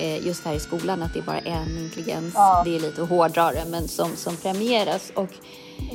[0.00, 2.62] eh, just här i skolan att det är bara en intelligens, ja.
[2.64, 5.12] det är lite hårdrare, men som, som premieras.
[5.14, 5.30] Och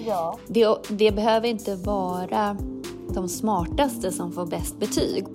[0.06, 0.38] ja.
[0.48, 2.58] det, det behöver inte vara
[3.14, 5.26] de smartaste som får bäst betyg.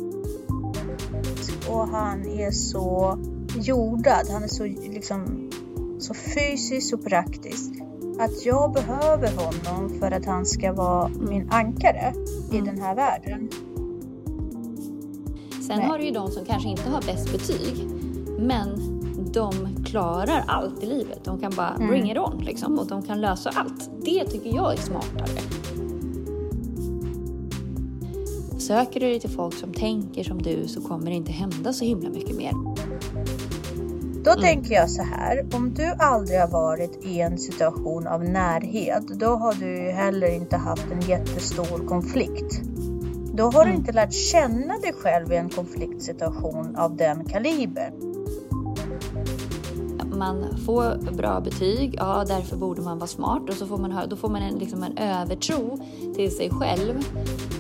[1.68, 3.18] Och han är så
[3.54, 5.50] jordad, han är så, liksom,
[5.98, 7.70] så fysisk och praktisk
[8.20, 12.14] att jag behöver honom för att han ska vara min ankare
[12.52, 12.66] i mm.
[12.66, 13.50] den här världen.
[15.66, 15.86] Sen Nej.
[15.86, 17.88] har du ju de som kanske inte har bäst betyg,
[18.40, 19.00] men
[19.32, 19.52] de
[19.84, 21.24] klarar allt i livet.
[21.24, 21.88] De kan bara mm.
[21.88, 23.90] bring it on liksom, och de kan lösa allt.
[24.04, 25.40] Det tycker jag är smartare.
[28.58, 31.84] Söker du dig till folk som tänker som du så kommer det inte hända så
[31.84, 32.52] himla mycket mer.
[34.24, 34.42] Då mm.
[34.42, 39.26] tänker jag så här, om du aldrig har varit i en situation av närhet, då
[39.26, 42.60] har du ju heller inte haft en jättestor konflikt.
[43.34, 43.68] Då har mm.
[43.68, 48.09] du inte lärt känna dig själv i en konfliktsituation av den kalibern.
[50.20, 54.16] Man får bra betyg, ja därför borde man vara smart och så får man, då
[54.16, 55.78] får man en, liksom en övertro
[56.14, 56.98] till sig själv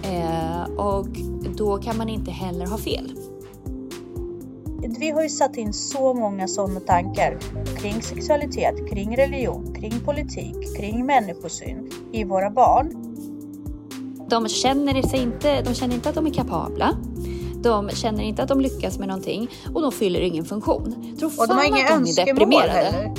[0.02, 1.08] eh, och
[1.56, 3.12] då kan man inte heller ha fel
[5.00, 7.38] vi har ju satt in så många sådana tankar
[7.78, 13.16] kring sexualitet, kring religion, kring politik, kring människosyn i våra barn.
[14.28, 16.96] De känner, sig inte, de känner inte att de är kapabla.
[17.62, 21.14] De känner inte att de lyckas med någonting och de fyller ingen funktion.
[21.18, 23.14] Tror och de har inga önskemål heller.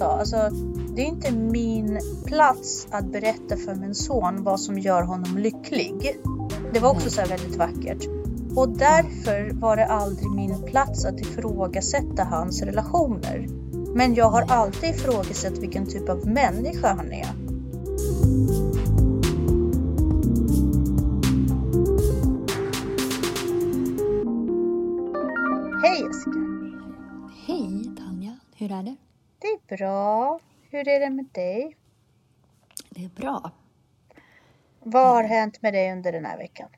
[0.00, 0.50] Ja, alltså,
[0.96, 6.20] det är inte min plats att berätta för min son vad som gör honom lycklig.
[6.72, 8.06] Det var också så väldigt vackert.
[8.56, 13.46] Och därför var det aldrig min plats att ifrågasätta hans relationer.
[13.94, 17.43] Men jag har alltid ifrågasatt vilken typ av människa han är.
[29.44, 29.74] Det?
[29.74, 30.40] Är bra.
[30.70, 31.76] Hur är det med dig?
[32.90, 33.50] Det är bra.
[34.82, 36.68] Vad har hänt med dig under den här veckan?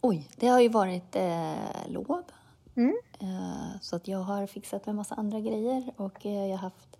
[0.00, 2.22] Oj, det har ju varit eh, lov.
[2.76, 2.96] Mm.
[3.20, 6.98] Eh, så att jag har fixat med massa andra grejer och eh, jag har haft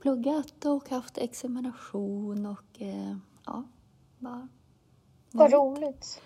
[0.00, 3.64] pluggat och haft examination och eh, ja,
[4.18, 4.48] bara
[5.30, 6.22] Vad roligt.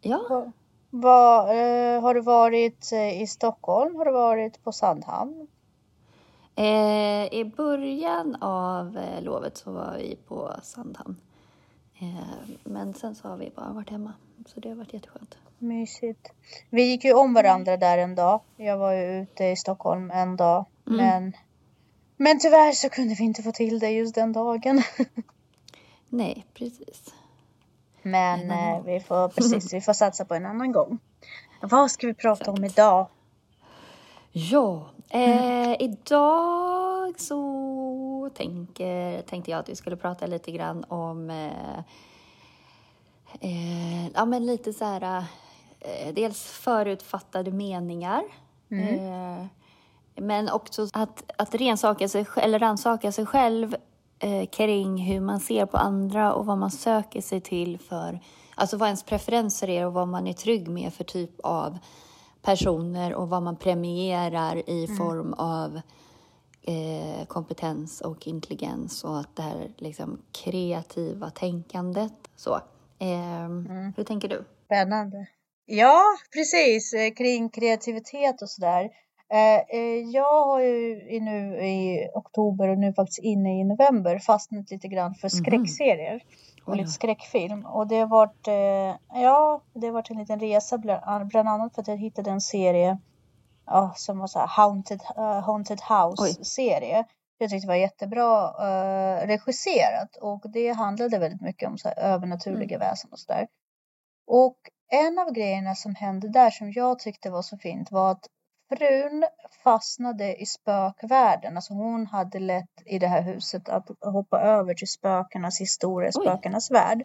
[0.00, 0.26] Ja.
[0.30, 0.52] Va,
[0.90, 3.96] va, eh, har du varit eh, i Stockholm?
[3.96, 5.48] Har du varit på Sandhamn?
[7.30, 11.16] I början av lovet så var vi på Sandhamn.
[12.64, 14.12] men sen så har vi bara varit hemma.
[14.46, 15.36] Så det har varit jätteskönt.
[15.58, 16.32] Mysigt.
[16.70, 18.40] Vi gick ju om varandra där en dag.
[18.56, 20.64] Jag var ju ute i Stockholm en dag.
[20.86, 20.96] Mm.
[20.96, 21.32] Men,
[22.16, 24.82] men tyvärr så kunde vi inte få till det just den dagen.
[26.08, 27.14] Nej, precis.
[28.02, 30.98] Men eh, vi får precis, vi får satsa på en annan gång.
[31.60, 32.58] Vad ska vi prata Exakt.
[32.58, 33.06] om idag?
[34.32, 41.78] Ja, eh, idag så tänker, tänkte jag att vi skulle prata lite grann om eh,
[43.40, 45.24] eh, ja, men lite så här,
[45.80, 48.22] eh, dels förutfattade meningar.
[48.70, 48.94] Mm.
[48.94, 49.46] Eh,
[50.16, 53.76] men också att, att rensaka sig, eller rannsaka sig själv
[54.18, 58.20] eh, kring hur man ser på andra och vad man söker sig till för,
[58.54, 61.78] alltså vad ens preferenser är och vad man är trygg med för typ av
[62.42, 64.96] personer och vad man premierar i mm.
[64.96, 65.80] form av
[66.62, 72.12] eh, kompetens och intelligens och att det här liksom kreativa tänkandet.
[72.36, 72.54] Så.
[72.98, 73.92] Eh, mm.
[73.96, 74.44] Hur tänker du?
[74.64, 75.26] Spännande.
[75.64, 78.90] Ja, precis eh, kring kreativitet och sådär.
[79.32, 84.70] Eh, eh, jag har ju nu i oktober och nu faktiskt inne i november fastnat
[84.70, 85.44] lite grann för mhm.
[85.44, 86.26] skräckserier mm.
[86.64, 87.66] Och lite skräckfilm.
[87.66, 88.46] Och det har varit,
[89.14, 92.98] ja, det har varit en liten resa bland annat för att jag hittade en serie
[93.66, 97.04] ja, som var så här Haunted, uh, Haunted House-serie.
[97.38, 101.98] Jag tyckte det var jättebra uh, regisserat och det handlade väldigt mycket om så här,
[101.98, 102.88] övernaturliga mm.
[102.88, 103.46] väsen och sådär.
[104.26, 104.56] Och
[104.90, 108.26] en av grejerna som hände där som jag tyckte var så fint var att
[108.76, 109.24] frun
[109.64, 111.56] fastnade i spökvärlden.
[111.56, 116.22] Alltså hon hade lätt i det här huset att hoppa över till spökenas historia, Oj.
[116.22, 117.02] spökenas värld.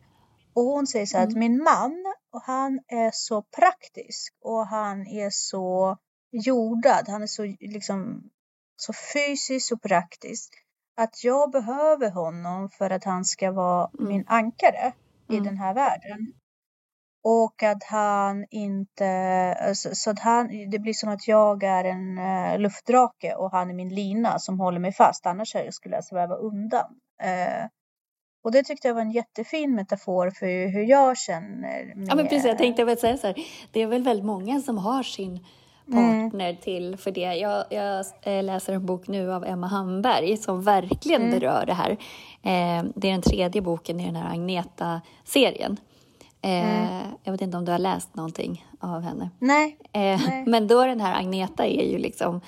[0.54, 1.34] Och hon säger så här mm.
[1.34, 5.98] att min man, och han är så praktisk och han är så
[6.31, 7.10] jordad.
[7.10, 8.30] Han är så liksom
[8.75, 10.54] så fysiskt och praktiskt
[10.98, 14.08] att jag behöver honom för att han ska vara mm.
[14.08, 14.94] min ankare
[15.30, 15.42] mm.
[15.42, 16.34] i den här världen.
[17.24, 19.08] Och att han inte,
[19.62, 23.69] alltså, så att han, det blir som att jag är en uh, luftdrake och han
[23.69, 26.90] är min lina som håller mig fast, annars skulle jag sväva undan.
[27.24, 27.68] Uh,
[28.44, 31.96] och det tyckte jag var en jättefin metafor för hur jag känner.
[31.96, 32.08] Med...
[32.10, 33.36] Ja men precis, jag tänkte väl säga så här,
[33.72, 35.46] det är väl väldigt många som har sin
[35.92, 36.62] partner mm.
[36.62, 37.36] till för det.
[37.36, 41.40] Jag, jag, eh, läser en bok nu av Emma Hamberg som verkligen mm.
[41.40, 41.92] berör det här.
[42.44, 45.78] Eh, det är den tredje boken i den här Agneta-serien.
[46.42, 47.12] Eh, mm.
[47.24, 49.30] Jag vet inte om du har läst någonting av henne?
[49.39, 49.78] Nej.
[49.94, 50.44] Eh, Nej.
[50.48, 52.42] Men då den här Agneta är ju liksom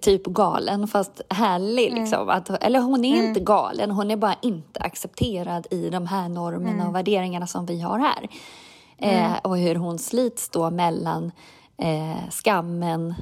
[0.00, 1.88] typ galen, fast härlig.
[1.88, 2.00] Mm.
[2.00, 2.28] Liksom.
[2.28, 3.26] Att, eller hon är mm.
[3.26, 6.88] inte galen, hon är bara inte accepterad i de här normerna mm.
[6.88, 8.28] och värderingarna som vi har här.
[8.98, 9.38] Eh, mm.
[9.44, 11.32] och hur hon slits då mellan
[11.76, 13.14] eh, skammen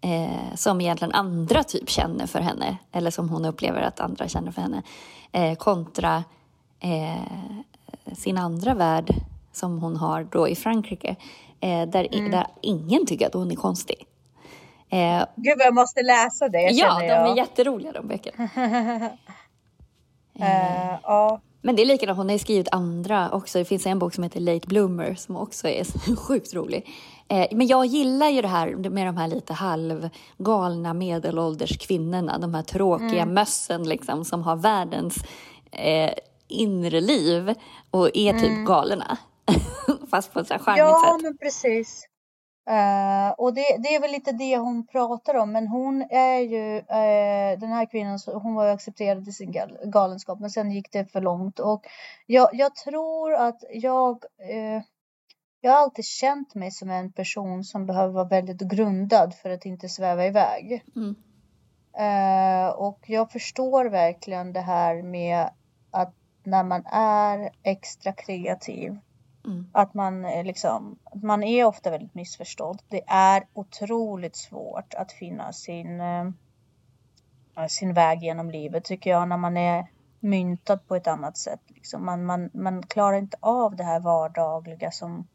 [0.00, 4.52] eh, som egentligen andra typ känner för henne, eller som hon upplever att andra känner
[4.52, 4.82] för henne,
[5.32, 6.24] eh, kontra
[6.80, 7.22] eh,
[8.16, 9.14] sin andra värld
[9.52, 11.16] som hon har då i Frankrike,
[11.60, 12.30] eh, där, mm.
[12.30, 14.06] där ingen tycker att hon är konstig.
[14.90, 17.30] Eh, Gud jag måste läsa det Ja, de jag.
[17.30, 18.44] är jätteroliga de böckerna.
[20.40, 21.40] uh, ja.
[21.62, 23.58] Men det är likadant, hon har skrivit andra också.
[23.58, 26.86] Det finns en bok som heter Late Bloomer som också är sjukt rolig.
[27.28, 32.38] Eh, men jag gillar ju det här med de här lite halvgalna medelålders kvinnorna.
[32.38, 33.34] De här tråkiga mm.
[33.34, 35.16] mössen liksom som har världens
[35.70, 36.10] eh,
[36.48, 37.54] inre liv
[37.90, 38.64] och är typ mm.
[38.64, 39.18] galna.
[40.10, 41.08] Fast på ett så charmigt ja, sätt.
[41.08, 42.06] Ja, men precis.
[42.70, 46.76] Uh, och det, det, är väl lite det hon pratar om, men hon är ju
[46.76, 50.92] uh, den här kvinnan, hon var ju accepterad i sin gal galenskap, men sen gick
[50.92, 51.86] det för långt och
[52.26, 54.82] jag, jag tror att jag uh,
[55.60, 59.64] jag har alltid känt mig som en person som behöver vara väldigt grundad för att
[59.64, 60.84] inte sväva iväg.
[60.96, 61.14] Mm.
[62.76, 65.50] och jag förstår verkligen det här med
[65.90, 66.14] att
[66.46, 68.98] när man är extra kreativ
[69.46, 69.66] Mm.
[69.72, 72.82] Att man liksom, man är ofta väldigt missförstådd.
[72.88, 76.30] Det är otroligt svårt att finna sin, äh,
[77.68, 79.86] sin väg genom livet tycker jag när man är
[80.20, 81.60] myntad på ett annat sätt.
[81.66, 82.04] Liksom.
[82.04, 85.26] Man, man, man klarar inte av det här vardagliga som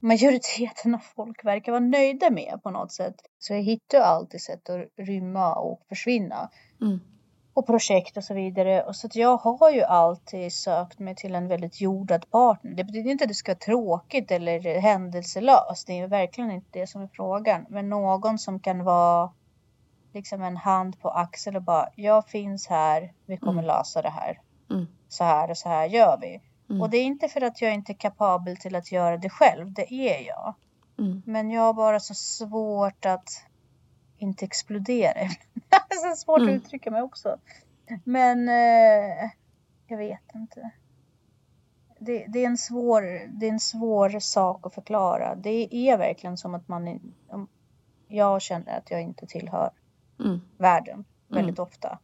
[0.00, 3.14] majoriteten av folk verkar vara nöjda med på något sätt.
[3.38, 6.50] Så jag hittar alltid sätt att rymma och försvinna.
[6.80, 7.00] Mm
[7.58, 8.82] och projekt och så vidare.
[8.82, 12.74] Och så att jag har ju alltid sökt mig till en väldigt jordad partner.
[12.74, 15.86] Det betyder inte att det ska vara tråkigt eller händelselöst.
[15.86, 17.66] Det är verkligen inte det som är frågan.
[17.68, 19.32] Men någon som kan vara
[20.14, 23.64] liksom en hand på axeln och bara jag finns här, vi kommer mm.
[23.64, 24.40] lösa det här.
[24.70, 24.86] Mm.
[25.08, 26.40] Så här och så här gör vi.
[26.70, 26.82] Mm.
[26.82, 29.72] Och det är inte för att jag inte är kapabel till att göra det själv,
[29.72, 30.54] det är jag.
[30.98, 31.22] Mm.
[31.26, 33.44] Men jag har bara så svårt att
[34.18, 35.28] inte explodera.
[35.68, 36.54] det är så svårt mm.
[36.54, 37.36] att uttrycka mig också.
[38.04, 39.30] Men eh,
[39.86, 40.70] jag vet inte.
[41.98, 45.34] Det, det, är en svår, det är en svår sak att förklara.
[45.34, 47.14] Det är verkligen som att man...
[48.08, 49.70] Jag känner att jag inte tillhör
[50.20, 50.40] mm.
[50.58, 51.04] världen mm.
[51.28, 51.68] väldigt mm.
[51.68, 51.98] ofta.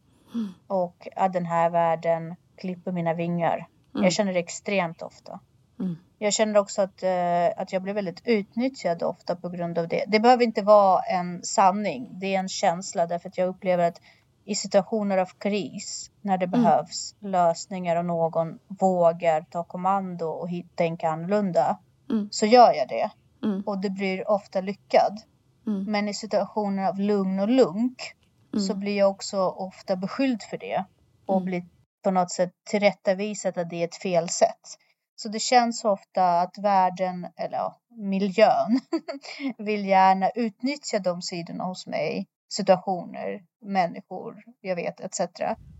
[0.67, 3.67] Och att den här världen klipper mina vingar.
[3.91, 4.11] Jag mm.
[4.11, 5.39] känner det extremt ofta.
[5.79, 5.97] Mm.
[6.19, 10.05] Jag känner också att, eh, att jag blir väldigt utnyttjad ofta på grund av det.
[10.07, 12.09] Det behöver inte vara en sanning.
[12.11, 14.01] Det är en känsla därför att jag upplever att
[14.45, 16.61] i situationer av kris när det mm.
[16.61, 21.79] behövs lösningar och någon vågar ta kommando och tänka annorlunda
[22.09, 22.27] mm.
[22.31, 23.09] så gör jag det.
[23.43, 23.63] Mm.
[23.65, 25.21] Och det blir ofta lyckad.
[25.67, 25.91] Mm.
[25.91, 28.15] Men i situationer av lugn och lunk
[28.57, 28.79] så mm.
[28.79, 30.85] blir jag också ofta beskylld för det
[31.25, 31.65] och blir
[32.03, 34.77] på något sätt tillrättavisat att det är ett fel sätt.
[35.15, 38.79] Så det känns ofta att världen, eller ja, miljön,
[39.57, 42.27] vill gärna utnyttja de sidorna hos mig.
[42.49, 45.19] Situationer, människor, jag vet etc.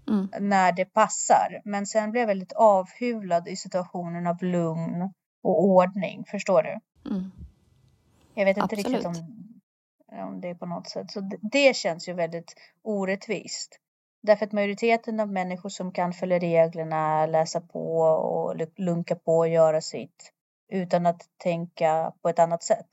[0.07, 0.50] Mm.
[0.50, 1.62] När det passar.
[1.65, 6.25] Men sen blir jag väldigt avhuvlad i situationen av lugn och ordning.
[6.27, 6.79] Förstår du?
[7.10, 7.31] Mm.
[8.33, 8.86] Jag vet inte Absolut.
[8.86, 9.15] riktigt om,
[10.27, 11.12] om det är på något sätt.
[11.12, 13.79] Så det, det känns ju väldigt orättvist.
[14.25, 19.48] Därför att majoriteten av människor som kan följa reglerna, läsa på och lunka på och
[19.48, 20.32] göra sitt
[20.72, 22.88] utan att tänka på ett annat sätt.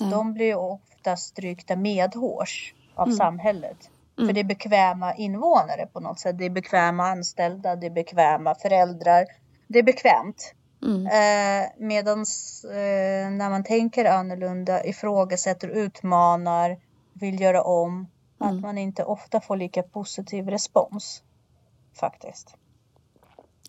[0.00, 0.10] Mm.
[0.10, 3.16] De blir ofta strykta medhårs av mm.
[3.16, 3.90] samhället.
[4.18, 4.28] Mm.
[4.28, 6.38] För det är bekväma invånare på något sätt.
[6.38, 9.26] Det är bekväma anställda, det är bekväma föräldrar.
[9.68, 10.54] Det är bekvämt.
[10.82, 11.06] Mm.
[11.06, 12.18] Eh, Medan
[12.64, 16.76] eh, när man tänker annorlunda, ifrågasätter, utmanar,
[17.12, 18.08] vill göra om,
[18.40, 18.56] Mm.
[18.56, 21.22] Att man inte ofta får lika positiv respons.
[22.00, 22.54] Faktiskt.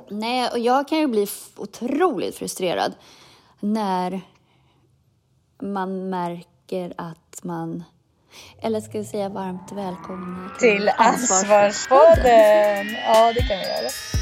[0.09, 2.93] Nej, och jag kan ju bli otroligt frustrerad
[3.59, 4.21] när
[5.61, 7.83] man märker att man
[8.61, 12.87] eller ska vi säga varmt välkomna till, till Ansvarspodden?
[13.07, 14.16] Ja, det kan vi göra.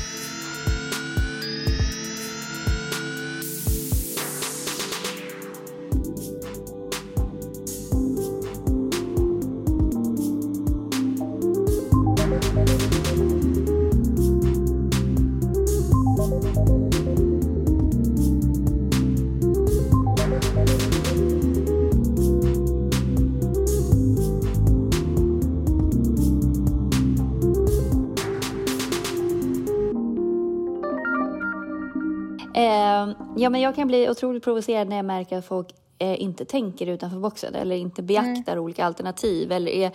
[33.46, 35.68] Ja, men jag kan bli otroligt provocerad när jag märker att folk
[36.00, 38.64] eh, inte tänker utanför boxen eller inte beaktar mm.
[38.64, 39.92] olika alternativ eller är,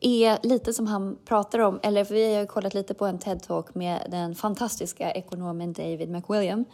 [0.00, 3.64] är lite som han pratar om, eller för vi har kollat lite på en TED-talk
[3.74, 6.64] med den fantastiska ekonomen David McWilliam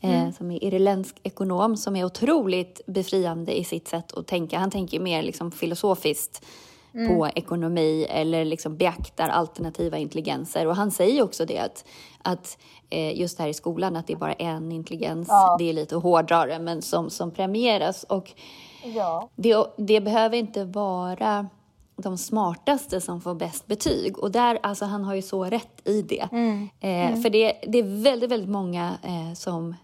[0.00, 0.32] eh, mm.
[0.32, 4.58] som är irländsk ekonom som är otroligt befriande i sitt sätt att tänka.
[4.58, 6.46] Han tänker mer liksom filosofiskt
[6.94, 7.08] mm.
[7.08, 10.66] på ekonomi eller liksom beaktar alternativa intelligenser.
[10.66, 11.84] Och han säger också det att,
[12.22, 12.58] att
[12.90, 15.56] eh, just här i skolan att det är bara en intelligens, ja.
[15.58, 18.02] det är lite hårdrare, men som, som premieras.
[18.04, 18.32] Och
[18.84, 19.28] ja.
[19.36, 21.48] det, det behöver inte vara
[21.96, 24.18] de smartaste som får bäst betyg.
[24.18, 26.28] Och där, alltså han har ju så rätt i det.
[26.32, 26.68] Mm.
[26.80, 27.22] Eh, mm.
[27.22, 29.74] För det, det är väldigt, väldigt många eh, som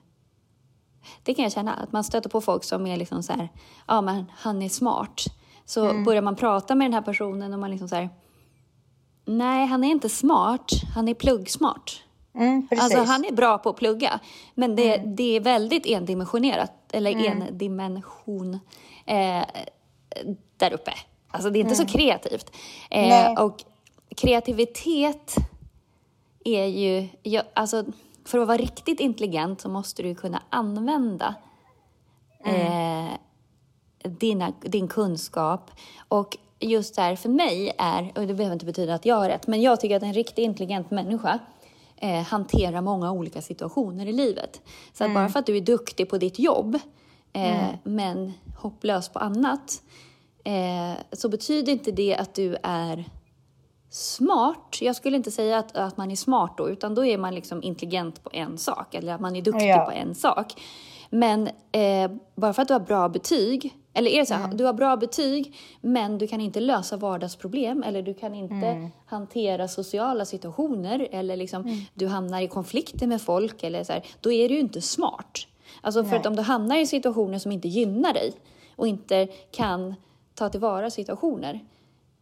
[1.22, 3.48] det kan jag känna, att man stöter på folk som är liksom så här,
[3.86, 5.24] ja men han är smart.
[5.70, 6.04] Så mm.
[6.04, 8.08] börjar man prata med den här personen och man liksom så här,
[9.24, 12.02] nej han är inte smart, han är pluggsmart.
[12.34, 14.20] Mm, alltså han är bra på att plugga,
[14.54, 15.16] men det, mm.
[15.16, 17.42] det är väldigt endimensionerat, eller mm.
[17.42, 18.58] endimension
[19.06, 19.44] eh,
[20.56, 20.92] där uppe.
[21.28, 21.92] Alltså det är inte så mm.
[21.92, 22.56] kreativt.
[22.90, 23.64] Eh, och
[24.16, 25.34] kreativitet
[26.44, 27.84] är ju, ja, alltså
[28.24, 31.34] för att vara riktigt intelligent så måste du kunna använda
[32.44, 33.06] mm.
[33.06, 33.12] eh,
[34.20, 35.70] dina, din kunskap.
[36.08, 39.46] Och just där för mig är, och det behöver inte betyda att jag har rätt,
[39.46, 41.38] men jag tycker att en riktigt intelligent människa
[41.96, 44.60] eh, hanterar många olika situationer i livet.
[44.92, 45.14] Så mm.
[45.14, 46.74] bara för att du är duktig på ditt jobb,
[47.32, 47.76] eh, mm.
[47.82, 49.82] men hopplös på annat,
[50.44, 53.04] eh, så betyder inte det att du är
[53.90, 54.78] smart.
[54.80, 57.62] Jag skulle inte säga att, att man är smart då, utan då är man liksom
[57.62, 59.84] intelligent på en sak, eller att man är duktig ja.
[59.84, 60.62] på en sak.
[61.10, 64.56] Men eh, bara för att du har bra betyg, eller är det så här, mm.
[64.56, 68.90] du har bra betyg, men du kan inte lösa vardagsproblem, eller du kan inte mm.
[69.06, 71.80] hantera sociala situationer, eller liksom mm.
[71.94, 75.47] du hamnar i konflikter med folk, eller så här, då är du ju inte smart.
[75.80, 76.20] Alltså för Nej.
[76.20, 78.32] att om du hamnar i situationer som inte gynnar dig,
[78.80, 79.94] och inte kan
[80.35, 81.61] ta tillvara situationer,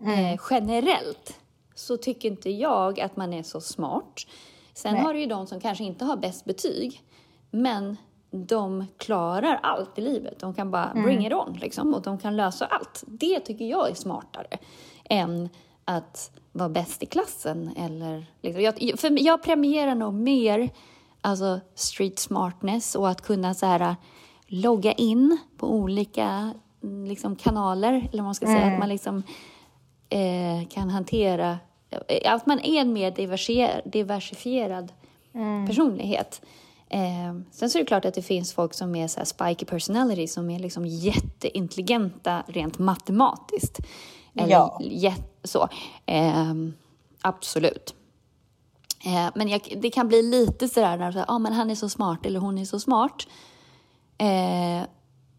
[0.00, 0.24] mm.
[0.24, 1.40] eh, generellt,
[1.74, 4.26] så tycker inte jag att man är så smart.
[4.74, 5.02] Sen Nej.
[5.02, 7.02] har du ju de som kanske inte har bäst betyg,
[7.50, 7.96] men
[8.30, 10.38] de klarar allt i livet.
[10.38, 11.04] De kan bara mm.
[11.04, 13.04] bring it on liksom, och de kan lösa allt.
[13.06, 14.58] Det tycker jag är smartare
[15.04, 15.48] än
[15.84, 17.70] att vara bäst i klassen.
[17.76, 18.62] Eller, liksom.
[18.62, 20.70] jag, för jag premierar nog mer
[21.20, 23.96] alltså, street smartness och att kunna så här,
[24.46, 26.54] logga in på olika
[27.06, 28.72] liksom, kanaler, eller man ska säga, mm.
[28.72, 29.22] att man liksom
[30.08, 31.58] eh, kan hantera
[32.24, 33.10] att man är en mer
[33.90, 34.92] diversifierad
[35.34, 35.66] mm.
[35.66, 36.42] personlighet.
[36.90, 39.64] Eh, sen så är det klart att det finns folk som är så här spiky
[39.64, 43.78] personality som är liksom jätteintelligenta rent matematiskt.
[44.34, 45.14] Eller ja.
[45.44, 45.68] så.
[46.06, 46.54] Eh,
[47.20, 47.94] absolut.
[49.04, 51.88] Eh, men jag, det kan bli lite sådär när du ah, men han är så
[51.88, 53.26] smart eller hon är så smart.
[54.18, 54.84] Eh,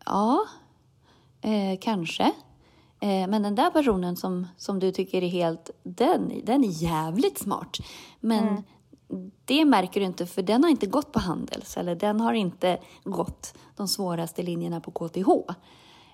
[0.06, 0.46] ja,
[1.42, 2.24] eh, kanske.
[3.00, 7.38] Eh, men den där personen som, som du tycker är helt, den, den är jävligt
[7.38, 7.78] smart.
[8.20, 8.64] Men mm.
[9.46, 12.80] Det märker du inte för den har inte gått på Handels eller den har inte
[13.04, 15.30] gått de svåraste linjerna på KTH.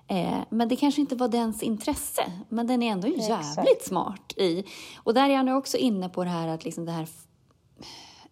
[0.08, 3.86] Eh, men det kanske inte var dens intresse, men den är ändå jävligt Exakt.
[3.86, 4.64] smart i.
[4.96, 7.08] Och där är jag nu också inne på det här att liksom det här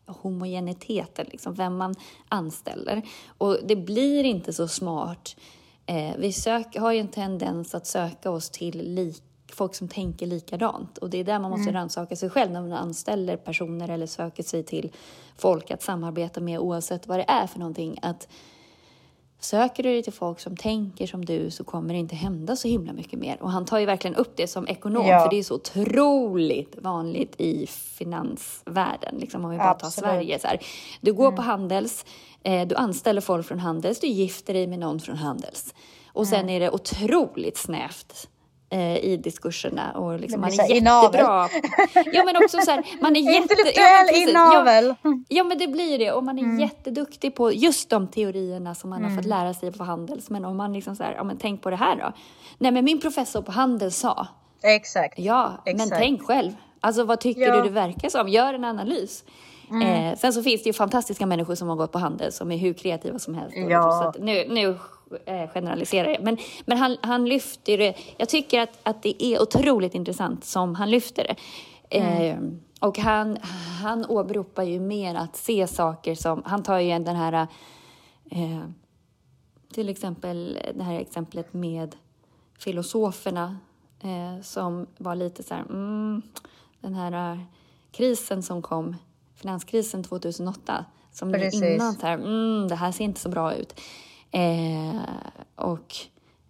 [0.07, 1.95] homogeniteten, liksom, vem man
[2.29, 3.03] anställer.
[3.39, 5.37] Och det blir inte så smart
[5.87, 9.23] Eh, vi sök, har ju en tendens att söka oss till lik,
[9.55, 11.75] folk som tänker likadant och det är där man måste mm.
[11.75, 14.93] rannsaka sig själv när man anställer personer eller söker sig till
[15.37, 17.99] folk att samarbeta med oavsett vad det är för någonting.
[18.03, 18.29] Att
[19.45, 22.69] Söker du dig till folk som tänker som du så kommer det inte hända så
[22.69, 23.43] himla mycket mer.
[23.43, 25.21] Och han tar ju verkligen upp det som ekonom, ja.
[25.21, 29.95] för det är så otroligt vanligt i finansvärlden, liksom om vi bara Absolut.
[29.95, 30.39] tar Sverige.
[30.39, 30.61] Så här.
[31.01, 31.37] Du går mm.
[31.37, 32.05] på Handels,
[32.43, 35.75] eh, du anställer folk från Handels, du gifter dig med någon från Handels.
[36.07, 36.55] Och sen mm.
[36.55, 38.29] är det otroligt snävt
[38.75, 41.49] eh, i diskurserna och liksom, man är jättebra.
[42.13, 43.53] Ja men också så här, man är jätte...
[43.55, 44.95] Intellektuell ja, inavel.
[45.03, 46.61] Ja, ja men det blir det och man är mm.
[46.61, 49.11] jätteduktig på just de teorierna som man mm.
[49.11, 49.39] har fått mm.
[49.39, 50.31] lära sig på Handels.
[50.31, 52.13] Men om man liksom så här, ja men tänk på det här då.
[52.59, 54.27] Nej men min professor på Handels sa.
[54.63, 55.19] Exakt.
[55.19, 55.91] Ja, Exakt.
[55.91, 56.53] men tänk själv.
[56.81, 57.57] Alltså vad tycker ja.
[57.57, 58.29] du det verkar som?
[58.29, 59.25] Gör en analys.
[59.71, 59.83] Mm.
[59.83, 62.57] Eh, sen så finns det ju fantastiska människor som har gått på Handels som är
[62.57, 63.57] hur kreativa som helst.
[63.57, 64.13] Ja.
[64.15, 64.79] Så nu, nu
[65.27, 66.23] eh, generaliserar jag.
[66.23, 67.95] Men, men han, han lyfter det.
[68.17, 71.37] Jag tycker att, att det är otroligt intressant som han lyfter det.
[71.99, 72.23] Mm.
[72.23, 73.39] Eh, och han,
[73.83, 77.47] han åberopar ju mer att se saker som, han tar ju den här,
[78.31, 78.65] eh,
[79.73, 81.97] till exempel det här exemplet med
[82.59, 83.59] filosoferna
[84.01, 86.23] eh, som var lite så här, mm,
[86.81, 87.47] den här
[87.93, 88.97] krisen som kom,
[89.35, 91.63] finanskrisen 2008, som Precis.
[91.63, 93.81] innan så här, mm, det här ser inte så bra ut.
[94.35, 95.01] Eh,
[95.57, 95.95] och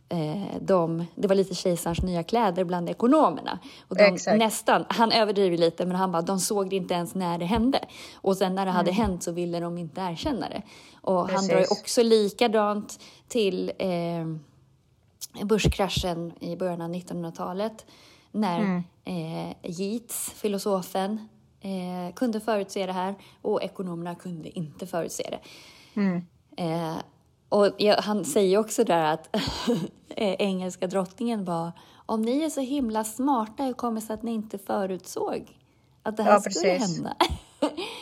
[0.09, 3.59] eh, de, det var lite kejsarens nya kläder bland ekonomerna.
[3.89, 7.39] Och de, nästan, han överdriver lite, men han bara, de såg det inte ens när
[7.39, 7.85] det hände.
[8.15, 9.03] Och sen när det hade mm.
[9.03, 10.63] hänt så ville de inte erkänna det.
[11.01, 11.41] Och Precis.
[11.41, 14.27] han drar ju också likadant till eh,
[15.45, 17.87] börskraschen i början av 1900-talet
[18.33, 18.83] när mm.
[19.05, 21.29] eh, Yeats, filosofen,
[21.61, 25.41] eh, kunde förutse det här och ekonomerna kunde inte förutse det.
[26.01, 26.23] Mm.
[26.57, 26.97] Eh,
[27.55, 29.37] och ja, han säger också där att
[30.09, 31.73] eh, engelska drottningen var
[32.07, 35.59] om ni är så himla smarta, hur kommer det sig att ni inte förutsåg
[36.03, 37.17] att det här ja, skulle hända?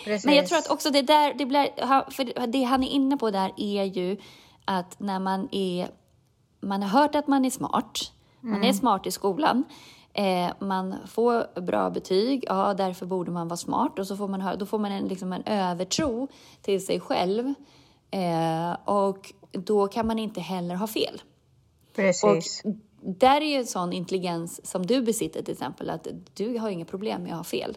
[0.25, 1.69] Men jag tror att också det där, det blir,
[2.11, 4.17] för det han är inne på där är ju
[4.65, 5.89] att när man är,
[6.61, 8.53] man har hört att man är smart, mm.
[8.53, 8.77] man är mm.
[8.77, 9.65] smart i skolan,
[10.13, 14.59] eh, man får bra betyg, ja därför borde man vara smart och så får man,
[14.59, 16.29] då får man en, liksom en övertro
[16.63, 17.55] till sig själv
[18.11, 21.23] eh, och då kan man inte heller ha fel.
[21.97, 22.63] Precis.
[22.65, 22.73] Och
[23.05, 26.85] där är ju en sån intelligens som du besitter till exempel, att du har inga
[26.85, 27.77] problem med att ha fel.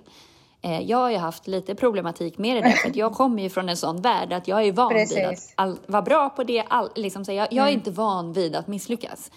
[0.61, 3.49] Eh, jag har ju haft lite problematik med det där, för att jag kommer ju
[3.49, 5.17] från en sån värld att jag är van Precis.
[5.17, 6.61] vid att all, vara bra på det.
[6.67, 7.73] All, liksom, så jag, jag är mm.
[7.73, 9.31] inte van vid att misslyckas.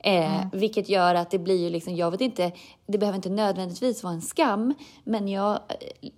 [0.00, 0.48] Eh, mm.
[0.52, 2.52] Vilket gör att det blir ju liksom, jag vet inte,
[2.86, 4.74] det behöver inte nödvändigtvis vara en skam,
[5.04, 6.10] men jag eh,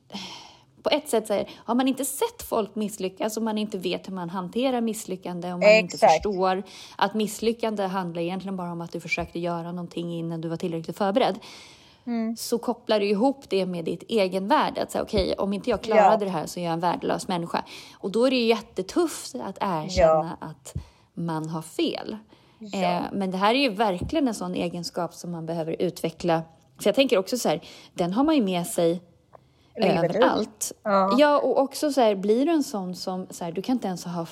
[0.87, 4.13] på ett sätt här, har man inte sett folk misslyckas och man inte vet hur
[4.13, 5.93] man hanterar misslyckande och man Exakt.
[5.93, 6.63] inte förstår
[6.97, 10.99] att misslyckande handlar egentligen bara om att du försökte göra någonting innan du var tillräckligt
[10.99, 11.39] förberedd.
[12.07, 12.37] Mm.
[12.37, 14.87] så kopplar du ihop det med ditt egenvärde.
[14.95, 16.17] Okej, okay, om inte jag klarade ja.
[16.17, 17.65] det här så är jag en värdelös människa.
[17.95, 20.47] Och då är det jättetufft att erkänna ja.
[20.47, 20.75] att
[21.15, 22.17] man har fel.
[22.59, 22.79] Ja.
[22.79, 26.43] Eh, men det här är ju verkligen en sån egenskap som man behöver utveckla.
[26.79, 27.63] För jag tänker också så här,
[27.95, 29.03] den har man ju med sig
[29.77, 30.73] överallt.
[30.83, 31.17] Ja.
[31.19, 33.89] ja, och också så här, blir du en sån som, så här, du kan inte
[33.89, 34.27] ens ha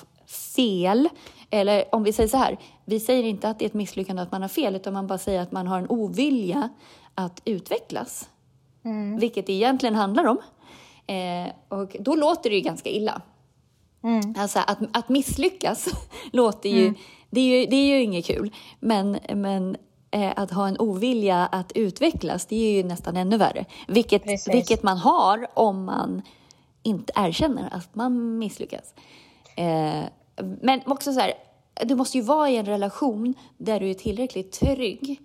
[0.55, 1.09] fel.
[1.49, 4.31] Eller om vi säger så här, vi säger inte att det är ett misslyckande att
[4.31, 6.69] man har fel, utan man bara säger att man har en ovilja
[7.15, 8.29] att utvecklas.
[8.85, 9.19] Mm.
[9.19, 10.37] Vilket det egentligen handlar om.
[11.07, 13.21] Eh, och då låter det ju ganska illa.
[14.03, 14.35] Mm.
[14.37, 15.87] Alltså att, att misslyckas
[16.31, 16.95] låter ju, mm.
[17.29, 18.51] det, är ju, det är ju inget kul.
[18.79, 19.77] Men, men
[20.35, 23.65] att ha en ovilja att utvecklas, det är ju nästan ännu värre.
[23.87, 26.21] Vilket, vilket man har om man
[26.83, 28.93] inte erkänner att man misslyckas.
[29.57, 30.03] Eh,
[30.61, 31.33] men också så här,
[31.83, 35.21] du måste ju vara i en relation där du är tillräckligt trygg.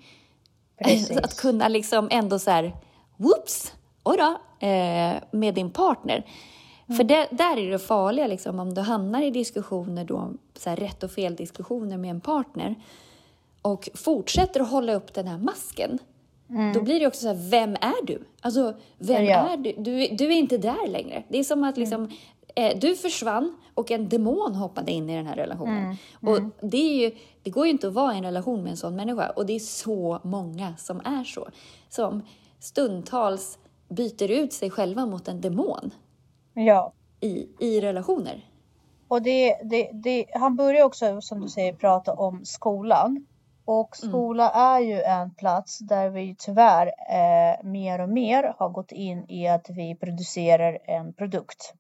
[0.85, 1.17] Precis.
[1.17, 2.77] Att kunna liksom ändå så här,
[3.17, 3.75] whoops,
[4.05, 4.19] oj
[4.69, 6.27] eh, med din partner.
[6.87, 6.97] Mm.
[6.97, 10.77] För det, där är det farliga, liksom, om du hamnar i diskussioner, då, så här,
[10.77, 12.75] rätt och fel diskussioner med en partner,
[13.63, 15.99] och fortsätter att hålla upp den här masken,
[16.51, 16.73] mm.
[16.73, 18.25] då blir det också så här, vem är du?
[18.41, 19.37] Alltså, vem ja.
[19.37, 19.73] är du?
[19.79, 20.09] du?
[20.09, 21.23] Du är inte där längre.
[21.29, 22.73] Det är som att liksom, mm.
[22.73, 25.85] eh, du försvann och en demon hoppade in i den här relationen.
[25.85, 25.97] Mm.
[26.21, 26.51] Och mm.
[26.61, 27.11] det, ju,
[27.43, 29.31] det går ju inte att vara i en relation med en sån människa.
[29.31, 31.49] Och det är så många som är så.
[31.89, 32.23] Som
[32.61, 35.91] stundtals byter ut sig själva mot en demon.
[36.55, 36.93] Ja.
[37.21, 38.47] I, i relationer.
[39.09, 43.27] Och det, det, det, han börjar också, som du säger, prata om skolan.
[43.71, 44.11] Och mm.
[44.13, 44.67] skola mm.
[44.67, 49.49] är ju en plats där vi tyvärr eh, mer och mer har gått in i
[49.49, 51.75] att vi producerar en produkt.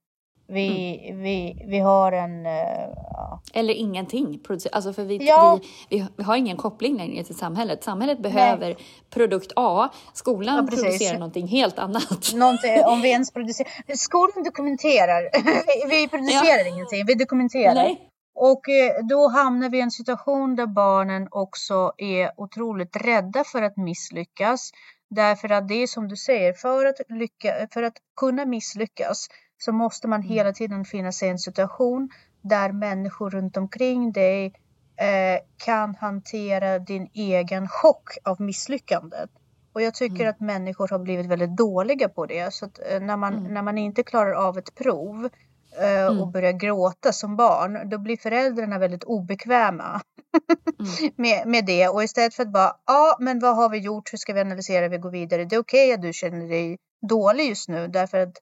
[0.46, 1.22] Vi, mm.
[1.22, 2.46] vi, vi har en...
[2.46, 4.40] Uh, Eller ingenting.
[4.72, 5.58] Alltså för vi, ja.
[5.88, 7.84] vi, vi, har ingen koppling längre till samhället.
[7.84, 8.76] Samhället behöver Nej.
[9.10, 9.88] produkt A.
[10.14, 12.32] Skolan ja, producerar någonting helt annat.
[12.34, 13.96] Någonting, om vi ens producerar.
[13.96, 15.30] Skolan dokumenterar.
[15.88, 17.06] vi, vi producerar ingenting.
[17.06, 17.74] Vi dokumenterar.
[17.74, 18.09] Nej.
[18.34, 23.62] Och eh, då hamnar vi i en situation där barnen också är otroligt rädda för
[23.62, 24.70] att misslyckas.
[25.10, 29.72] Därför att det är som du säger, för att, lycka, för att kunna misslyckas så
[29.72, 30.32] måste man mm.
[30.32, 32.10] hela tiden finna sig i en situation
[32.42, 34.46] där människor runt omkring dig
[34.96, 39.30] eh, kan hantera din egen chock av misslyckandet.
[39.72, 40.30] Och jag tycker mm.
[40.30, 42.54] att människor har blivit väldigt dåliga på det.
[42.54, 43.54] Så eh, när, man, mm.
[43.54, 45.28] när man inte klarar av ett prov
[45.80, 46.30] eh, och mm.
[46.30, 50.00] börjar gråta som barn, då blir föräldrarna väldigt obekväma
[50.80, 51.12] mm.
[51.16, 51.88] med, med det.
[51.88, 54.88] Och istället för att bara, ja men vad har vi gjort, hur ska vi analysera,
[54.88, 55.44] vi går vidare.
[55.44, 56.76] Det är okej okay att du känner dig
[57.08, 58.32] dålig just nu därför att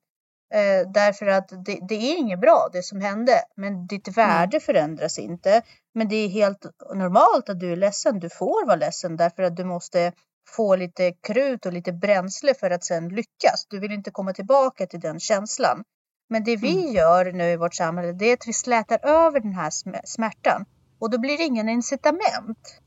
[0.55, 4.61] Eh, därför att det, det, är inget bra det som hände, men ditt värde mm.
[4.61, 5.63] förändras inte.
[5.95, 8.19] Men det är helt normalt att du är ledsen.
[8.19, 10.13] Du får vara ledsen därför att du måste
[10.57, 13.67] få lite krut och lite bränsle för att sen lyckas.
[13.69, 15.85] Du vill inte komma tillbaka till den känslan.
[16.29, 16.95] Men det vi mm.
[16.95, 19.71] gör nu i vårt samhälle, det är att vi slätar över den här
[20.05, 20.65] smärtan
[20.99, 22.81] och då blir det ingen incitament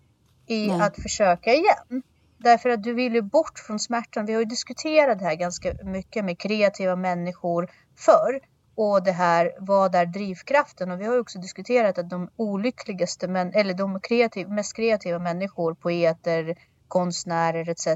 [0.47, 0.81] i Nej.
[0.81, 2.03] att försöka igen.
[2.37, 4.25] Därför att du vill ju bort från smärtan.
[4.25, 8.41] Vi har ju diskuterat det här ganska mycket med kreativa människor förr.
[8.75, 10.91] Och det här, vad är drivkraften?
[10.91, 15.19] Och vi har ju också diskuterat att de olyckligaste, men, eller de kreativ, mest kreativa
[15.19, 16.55] människor, poeter,
[16.87, 17.87] konstnärer etc.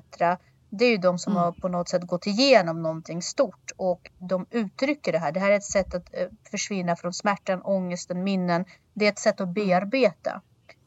[0.77, 1.43] Det är ju de som mm.
[1.43, 5.31] har på något sätt gått igenom någonting stort och de uttrycker det här.
[5.31, 8.65] Det här är ett sätt att eh, försvinna från smärtan, ångesten, minnen.
[8.93, 9.53] Det är ett sätt att mm.
[9.53, 10.41] bearbeta.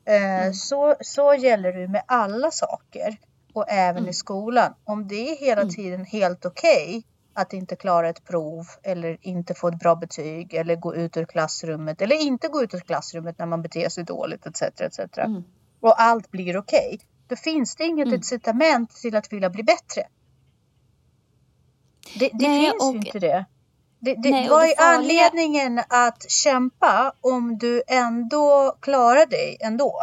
[0.05, 0.55] Eh, mm.
[0.55, 3.17] Så, så gäller det med alla saker
[3.53, 4.11] och även mm.
[4.11, 4.75] i skolan.
[4.85, 5.75] Om det är hela mm.
[5.75, 7.03] tiden helt okej okay
[7.39, 11.25] att inte klara ett prov eller inte få ett bra betyg eller gå ut ur
[11.25, 14.63] klassrummet eller inte gå ut ur klassrummet när man beter sig dåligt etc.
[14.63, 15.19] etc.
[15.19, 15.43] Mm.
[15.81, 16.91] Och allt blir okej.
[16.95, 16.99] Okay.
[17.29, 18.17] Då finns det inget mm.
[18.17, 20.03] incitament till att vilja bli bättre.
[22.19, 23.45] Det, det nej, finns och, inte det.
[23.99, 30.03] det, det nej, vad är anledningen att kämpa om du ändå klarar dig ändå?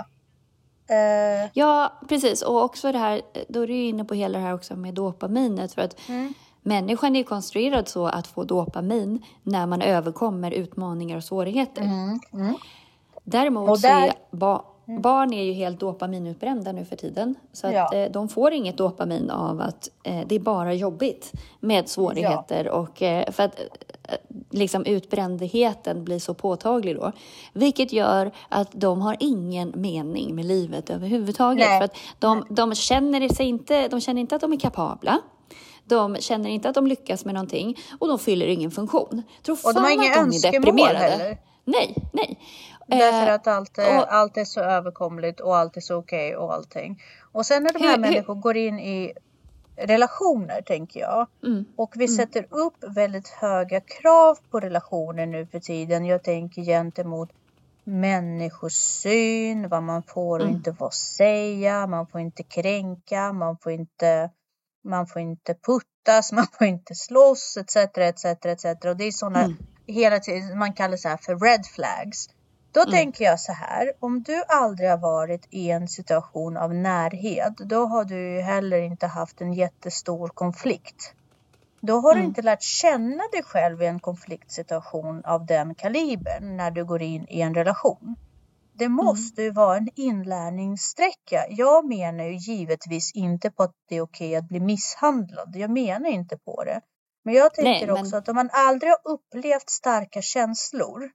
[0.92, 2.42] Uh, ja, precis.
[2.42, 5.74] Och också det här, då är du inne på hela det här också med dopaminet.
[5.74, 6.34] För att mm.
[6.68, 11.82] Människan är konstruerad så att få dopamin när man överkommer utmaningar och svårigheter.
[11.82, 12.20] Mm.
[12.34, 12.56] Mm.
[13.24, 14.02] Däremot och där...
[14.02, 15.02] så är ba mm.
[15.02, 17.36] barn är ju helt dopaminutbrända nu för tiden.
[17.54, 17.94] Så att ja.
[17.94, 22.66] eh, de får inget dopamin av att eh, det är bara jobbigt med svårigheter.
[22.66, 22.72] Ja.
[22.72, 24.16] Och, eh, för att eh,
[24.52, 27.12] liksom utbrändheten blir så påtaglig då.
[27.54, 31.68] Vilket gör att de har ingen mening med livet överhuvudtaget.
[31.68, 31.80] Nej.
[31.80, 35.20] För att de, de, känner sig inte, de känner inte att de är kapabla.
[35.88, 39.24] De känner inte att de lyckas med någonting och de fyller ingen funktion.
[39.44, 41.38] Tror och de har inga önskemål heller.
[41.66, 42.40] Nej, nej.
[42.88, 46.36] Därför eh, att allt är, och, allt är så överkomligt och allt är så okej
[46.36, 47.04] okay och allting.
[47.32, 49.14] Och sen när de här hur, människorna går in i
[49.76, 51.28] relationer tänker jag.
[51.44, 52.18] Mm, och vi mm.
[52.18, 56.06] sätter upp väldigt höga krav på relationer nu för tiden.
[56.06, 57.30] Jag tänker gentemot
[57.84, 60.56] människosyn, vad man får och mm.
[60.56, 64.30] inte får säga, man får inte kränka, man får inte
[64.84, 67.76] man får inte puttas, man får inte slåss etc.
[67.98, 68.66] etc, etc.
[68.86, 69.58] Och det är sådana mm.
[69.88, 72.30] hela tiden, man kallar så här för red flags.
[72.76, 72.92] Då mm.
[72.92, 77.86] tänker jag så här, om du aldrig har varit i en situation av närhet, då
[77.86, 81.14] har du ju heller inte haft en jättestor konflikt.
[81.82, 82.22] Då har mm.
[82.22, 87.02] du inte lärt känna dig själv i en konfliktsituation av den kalibern när du går
[87.02, 88.16] in i en relation.
[88.74, 88.96] Det mm.
[89.06, 91.46] måste ju vara en inlärningssträcka.
[91.50, 95.56] Jag menar ju givetvis inte på att det är okej att bli misshandlad.
[95.56, 96.82] Jag menar inte på det.
[97.24, 98.20] Men jag tänker Nej, också men...
[98.20, 101.12] att om man aldrig har upplevt starka känslor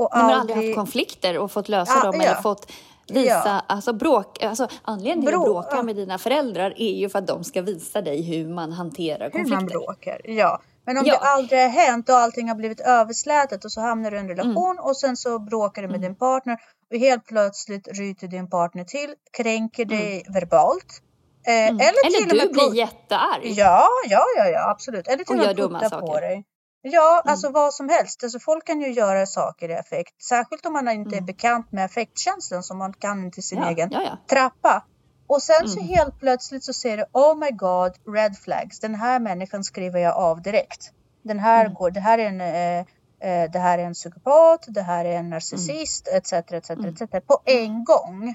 [0.00, 0.38] och aldrig...
[0.38, 2.26] aldrig haft konflikter och fått lösa ja, dem ja.
[2.26, 2.72] eller fått
[3.08, 3.62] visa, ja.
[3.66, 5.82] alltså bråk, alltså anledningen till att bråka ja.
[5.82, 9.38] med dina föräldrar är ju för att de ska visa dig hur man hanterar konflikter.
[9.38, 10.60] Hur man bråkar, ja.
[10.86, 11.12] Men om ja.
[11.12, 14.28] det aldrig har hänt och allting har blivit överslätat och så hamnar du i en
[14.28, 14.84] relation mm.
[14.84, 16.08] och sen så bråkar du med mm.
[16.08, 16.58] din partner
[16.90, 20.32] och helt plötsligt ryter din partner till, kränker dig mm.
[20.32, 21.02] verbalt.
[21.46, 21.74] Eh, mm.
[21.74, 23.44] eller, eller till du och med blir jättearg.
[23.44, 25.08] Ja, ja, ja, ja, absolut.
[25.08, 26.44] Eller till och med putta på dig.
[26.82, 27.32] Ja, mm.
[27.32, 28.24] alltså vad som helst.
[28.24, 30.22] Alltså folk kan ju göra saker i affekt.
[30.22, 31.26] Särskilt om man inte är mm.
[31.26, 34.18] bekant med affektkänslan som man kan till sin ja, egen ja, ja.
[34.26, 34.84] trappa.
[35.26, 35.94] Och sen så mm.
[35.94, 38.80] helt plötsligt så ser du, oh my god, red flags.
[38.80, 40.92] Den här människan skriver jag av direkt.
[41.22, 41.74] Den här mm.
[41.74, 42.86] går, det här är en eh,
[43.20, 46.18] eh, det här är en psykopat, det här är en narcissist mm.
[46.18, 46.32] etc.
[46.32, 48.34] etc, etc på en gång.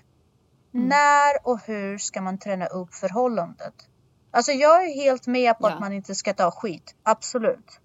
[0.71, 3.73] När och hur ska man träna upp förhållandet?
[4.31, 7.79] Alltså jag är helt med på att man inte ska ta skit, absolut.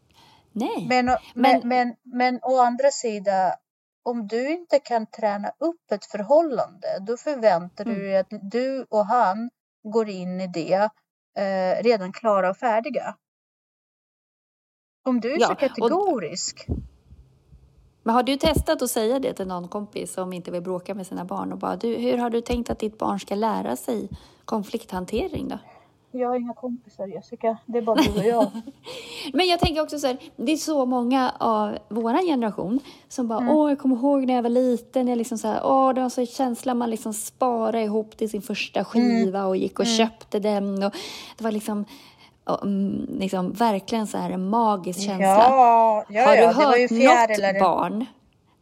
[0.52, 0.86] Nej.
[0.88, 3.52] Men, men, men, men, men å andra sidan,
[4.02, 7.98] om du inte kan träna upp ett förhållande, då förväntar mm.
[7.98, 9.50] du dig att du och han
[9.82, 10.90] går in i det
[11.36, 13.16] eh, redan klara och färdiga.
[15.04, 16.66] Om du är ja, så kategorisk.
[16.68, 16.74] Och,
[18.02, 21.06] men har du testat att säga det till någon kompis som inte vill bråka med
[21.06, 24.08] sina barn och bara du, hur har du tänkt att ditt barn ska lära sig
[24.44, 25.58] konflikthantering då?
[26.12, 28.50] Jag har inga kompisar Jessica, det är bara du och jag.
[29.32, 33.38] Men jag tänker också så här, det är så många av vår generation som bara,
[33.38, 33.54] mm.
[33.54, 36.08] åh jag kommer ihåg när jag var liten, jag liksom så här, åh det var
[36.08, 39.48] så en känsla man liksom sparade ihop till sin första skiva mm.
[39.48, 39.96] och gick och mm.
[39.96, 40.94] köpte den och
[41.38, 41.84] det var liksom
[42.62, 45.26] Mm, liksom, verkligen så här en magisk känsla.
[45.26, 48.06] Ja, ja, Har du ja, hört något barn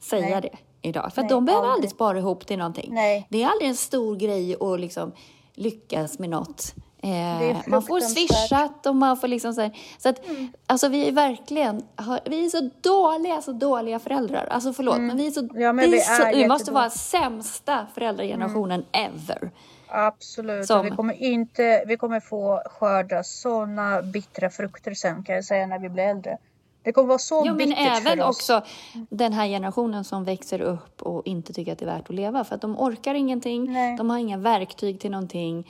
[0.01, 0.41] säga Nej.
[0.83, 1.13] det idag?
[1.15, 1.75] För Nej, de behöver aldrig.
[1.75, 2.95] aldrig spara ihop till någonting.
[2.95, 3.27] Nej.
[3.31, 5.13] Det är aldrig en stor grej att liksom
[5.55, 6.75] lyckas med något.
[7.03, 10.53] Eh, man får swishat och man får liksom så här, Så att, mm.
[10.67, 11.83] alltså vi är verkligen,
[12.25, 14.47] vi är så dåliga, så dåliga föräldrar.
[14.51, 15.07] Alltså förlåt, mm.
[15.07, 19.13] men vi är så, ja, vi, vi, är så, vi måste vara sämsta föräldragenerationen mm.
[19.15, 19.51] ever.
[19.89, 20.67] Absolut.
[20.67, 20.85] Som...
[20.85, 25.79] Vi, kommer inte, vi kommer få skörda sådana bittra frukter sen kan jag säga när
[25.79, 26.39] vi blir äldre.
[26.83, 28.63] Det kommer vara så bittert men även också
[29.11, 32.45] den här generationen som växer upp och inte tycker att det är värt att leva
[32.45, 33.97] för att de orkar ingenting, Nej.
[33.97, 35.67] de har inga verktyg till någonting.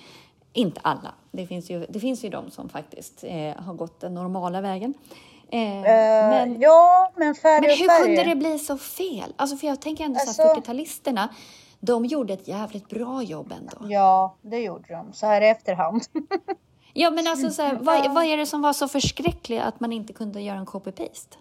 [0.53, 1.15] Inte alla.
[1.33, 4.95] Det finns ju, det finns ju de som faktiskt eh, har gått den normala vägen.
[5.51, 5.83] Eh, Eh,
[6.31, 9.33] men, ja, men färg men hur kunde det bli så fel?
[9.37, 11.29] Alltså för jag tänker ändå så Alltså- här, 40-talisterna,
[11.81, 13.93] de gjorde ett jävligt bra jobb ändå.
[13.93, 15.13] Ja, det gjorde de.
[15.13, 16.03] Så här i efterhand.
[16.93, 19.93] Ja, men alltså så här, vad, vad är det som var så förskräckligt att man
[19.93, 21.37] inte kunde göra en copy-paste?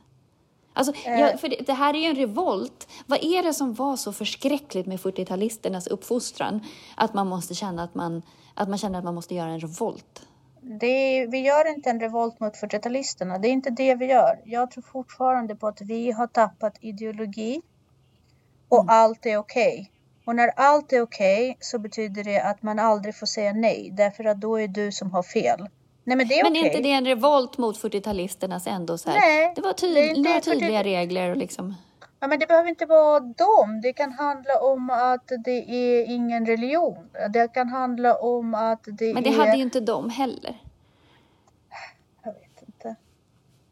[0.73, 1.19] Alltså, Eh.
[1.19, 2.87] ja, för det, det här är ju en revolt.
[3.05, 6.61] Vad är det som var så förskräckligt med 40-talisternas uppfostran?
[6.95, 8.21] Att man måste känna att man,
[8.57, 10.21] att man känner att man måste göra en revolt.
[10.61, 13.39] Det, vi gör inte en revolt mot 40-talisterna.
[13.39, 14.39] Det är inte det vi gör.
[14.45, 17.61] Jag tror fortfarande på att vi har tappat ideologi
[18.69, 18.89] och Mm.
[18.89, 19.91] allt är okej.
[20.25, 24.25] Och när allt är okej så betyder det att man aldrig får säga nej därför
[24.25, 25.59] att då är du som har fel.
[26.03, 29.19] Nej men det är Men är inte det en revolt mot 40-talisternas ändå så här?
[29.19, 31.75] Nej, det var det är tyd, inte- några det- tydliga regler och liksom.
[32.19, 33.81] Ja, men det behöver inte vara dem.
[33.83, 37.09] Det kan handla om att det är ingen religion.
[37.33, 39.37] Det kan handla om att det Men det är...
[39.37, 40.61] hade ju inte de heller.
[42.23, 42.95] Jag vet inte.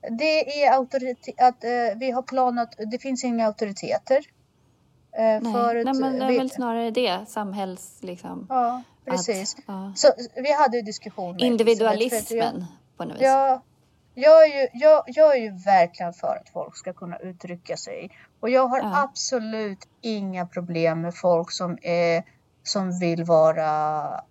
[0.10, 4.18] Det är auktoritet, att eh, vi har planat, det finns inga auktoriteter.
[5.12, 8.46] Eh, Nej, förut, Nej men det är väl snarare det, samhälls liksom.
[8.50, 9.56] Ja, precis.
[9.56, 9.94] Att, ja.
[9.96, 12.66] Så vi hade ju att Individualismen
[12.98, 13.22] på något vis.
[13.22, 13.62] Jag, jag,
[14.14, 18.12] jag, är ju, jag, jag är ju verkligen för att folk ska kunna uttrycka sig.
[18.46, 19.04] Och jag har Ja.
[19.04, 22.24] absolut inga problem med folk som är
[22.64, 23.72] som vill vara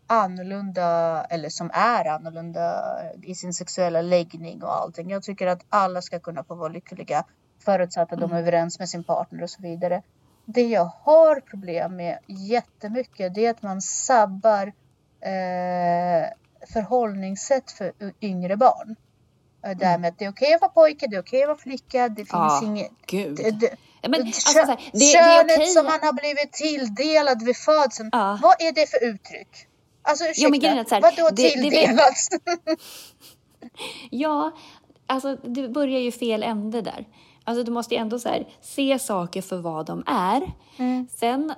[0.06, 2.84] annorlunda eller som är annorlunda
[3.22, 5.10] i sin sexuella läggning och allting.
[5.10, 7.24] Jag tycker att alla ska kunna få vara lyckliga
[7.64, 10.02] förutsatt att de är överens med sin partner och så vidare.
[10.44, 14.66] Det jag har problem med jättemycket det är att man sabbar
[15.20, 16.28] eh,
[16.72, 18.96] förhållningssätt för yngre barn.
[19.66, 21.48] Eh, Det här med att det är okej att vara pojke, det är okej att
[21.48, 22.90] vara flicka, det finns Ja, inget...
[23.06, 23.36] Gud.
[23.36, 23.70] Det, det,
[24.08, 25.66] men, alltså, så här, det, det könet är okej.
[25.66, 28.08] som man har blivit tilldelad vid födseln.
[28.12, 28.38] Ja.
[28.42, 29.48] Vad är det för uttryck?
[30.02, 32.14] Alltså ursäkta, Jo, men grejen är att så här, vadå det- det- tilldelat?
[34.10, 34.50] Ja,
[35.06, 37.08] alltså det börjar ju fel ände där.
[37.44, 40.52] Alltså du måste ju ändå så här, se saker för vad de är.
[41.16, 41.54] Sen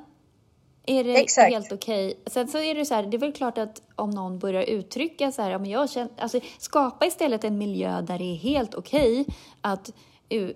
[0.86, 1.22] är det Mm.
[1.22, 1.48] Exakt.
[1.52, 2.20] helt okej.
[2.26, 5.32] Sen så är det så här, det är väl klart att om någon börjar uttrycka
[5.32, 8.74] så här, ja, men jag känner, alltså skapa istället en miljö där det är helt
[8.74, 9.26] okej
[9.60, 9.92] att u-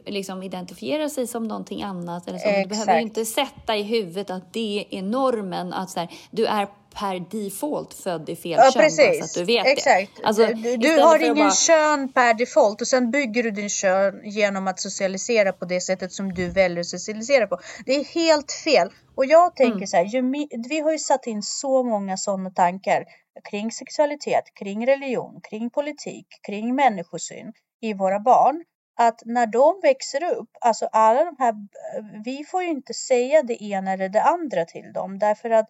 [0.07, 2.29] liksom identifiera sig som någonting annat.
[2.29, 2.49] Eller så.
[2.63, 6.47] Du behöver ju inte sätta i huvudet att det är normen, att så här, du
[6.47, 9.23] är per default född i fel Ja kön, bara så precis.
[9.25, 10.17] att du vet Exakt.
[10.17, 10.25] det.
[10.27, 10.47] Alltså,
[10.79, 14.81] du har ingen bara- kön per default och sen bygger du din kön genom att
[14.81, 17.59] socialisera på det sättet som du väljer att socialisera på.
[17.87, 18.89] Det är helt fel.
[19.15, 19.87] Och jag tänker Mm.
[19.87, 20.23] så här, ju,
[20.69, 23.05] vi har ju satt in så många sådana tankar
[23.51, 28.65] kring sexualitet, kring religion, kring politik, kring människosyn i våra barn.
[29.03, 31.55] Att när de växer upp, alltså alla de här,
[32.25, 35.69] vi får ju inte säga det ena eller det andra till dem därför att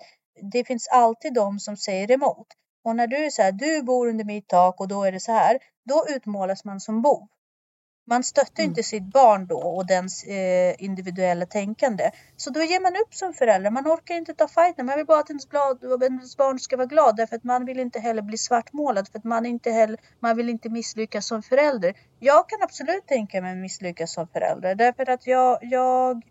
[0.53, 2.47] det finns alltid de som säger emot.
[2.85, 5.21] Och när du är så här, du bor under mitt tak och då är det
[5.21, 7.29] så här, då utmålas man som bov.
[8.11, 8.71] Man stöttar Mm.
[8.71, 12.11] inte sitt barn då och dens eh, individuella tänkande.
[12.37, 13.71] Så då ger man upp som förälder.
[13.71, 14.87] Man orkar inte ta fighten.
[14.87, 17.17] Man vill bara att ens, glad, ens barn ska vara glad.
[17.17, 19.09] Därför att man vill inte heller bli svartmålad.
[19.09, 21.95] För att man, inte heller, man vill inte misslyckas som förälder.
[22.19, 24.75] Jag kan absolut tänka mig misslyckas som förälder.
[24.75, 26.23] Därför att jag, jag,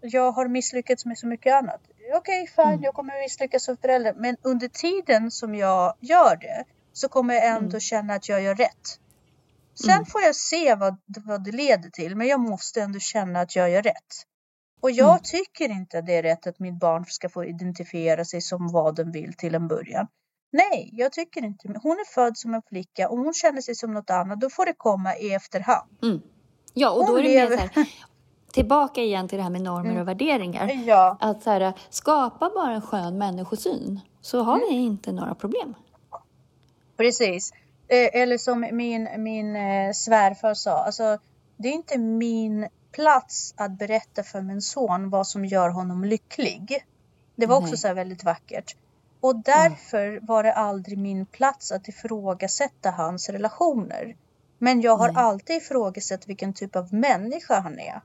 [0.00, 1.80] jag har misslyckats med så mycket annat.
[2.14, 2.82] Okej, fine, Mm.
[2.82, 4.14] jag kommer misslyckas som förälder.
[4.16, 7.80] Men under tiden som jag gör det så kommer jag ändå Mm.
[7.80, 8.98] känna att jag gör rätt.
[9.74, 10.04] Sen Mm.
[10.06, 13.70] får jag se vad, vad det leder till, men jag måste ändå känna att jag
[13.70, 14.12] gör rätt.
[14.80, 15.20] Och jag Mm.
[15.22, 18.96] tycker inte att det är rätt att mitt barn ska få identifiera sig som vad
[18.96, 20.06] den vill till en början.
[20.52, 21.68] Nej, jag tycker inte.
[21.82, 24.40] Hon är född som en flicka och hon känner sig som något annat.
[24.40, 25.90] Då får det komma i efterhand.
[26.02, 26.20] Mm.
[26.74, 27.88] Ja, och då Hon är det mer lever- så här,
[28.52, 30.02] tillbaka igen till det här med normer Mm.
[30.02, 30.68] och värderingar.
[30.86, 35.74] Ja, Att så här, skapa bara en skön människosyn, så har vi inte några problem.
[36.96, 37.52] precis.
[37.92, 41.18] Eh, Eller som min, min eh, svärfar sa, alltså
[41.56, 46.86] det är inte min plats att berätta för min son vad som gör honom lycklig.
[47.36, 47.78] Det var också Nej.
[47.78, 48.76] så väldigt vackert.
[49.20, 54.16] Och därför var det aldrig min plats att ifrågasätta hans relationer.
[54.58, 55.16] Men jag har Nej.
[55.22, 58.00] alltid ifrågasatt vilken typ av människa han är.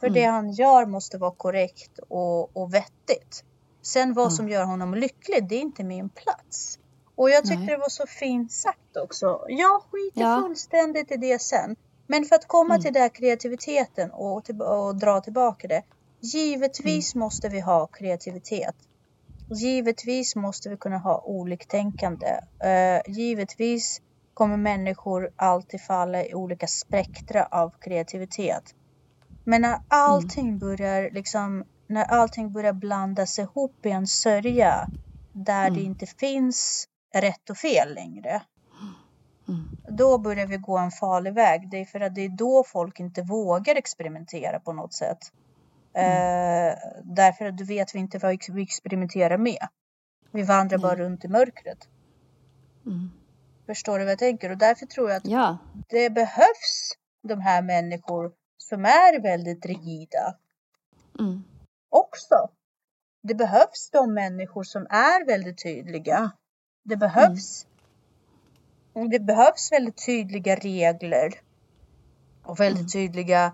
[0.00, 0.14] För Mm.
[0.14, 3.44] det han gör måste vara korrekt och, och vettigt.
[3.82, 4.30] Sen vad Ja.
[4.30, 6.78] som gör honom lycklig, det är inte min plats.
[7.18, 7.66] Och jag tyckte Nej.
[7.66, 9.44] det var så fint sagt också.
[9.48, 10.40] Jag skiter Ja.
[10.42, 11.76] fullständigt i det sen.
[12.06, 12.82] Men för att komma Mm.
[12.82, 15.82] till den kreativiteten och, till, och dra tillbaka det.
[16.20, 17.20] Givetvis Mm.
[17.24, 18.74] måste vi ha kreativitet.
[19.50, 22.26] Givetvis måste vi kunna ha oliktänkande.
[22.64, 24.00] Uh, givetvis
[24.34, 28.62] kommer människor alltid falla i olika spektra av kreativitet.
[29.44, 34.88] Men när allting börjar liksom, när allting börjar blandas ihop i en sörja
[35.32, 35.86] där det Mm.
[35.86, 38.42] inte finns rätt och fel längre.
[39.48, 39.68] Mm.
[39.88, 41.70] Då börjar vi gå en farlig väg.
[41.70, 45.18] Det är för att det är då folk inte vågar experimentera på något sätt.
[45.92, 49.68] Eh, därför att du vet vi inte vad vi experimenterar med.
[50.30, 51.88] Vi vandrar bara runt i mörkret.
[52.86, 53.10] Mm.
[53.66, 54.50] Förstår du vad jag tänker?
[54.50, 55.58] Och därför tror jag att Ja.
[55.88, 56.92] det behövs
[57.22, 60.34] de här människor som är väldigt rigida
[61.20, 61.44] Mm.
[61.88, 62.48] också.
[63.22, 66.30] Det behövs de människor som är väldigt tydliga.
[66.88, 67.66] Det behövs.
[69.10, 71.40] Det behövs väldigt tydliga regler.
[72.42, 73.52] Och väldigt tydliga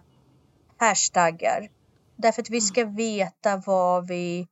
[0.76, 1.68] hashtaggar.
[2.16, 4.48] Därför att vi ska veta vad vi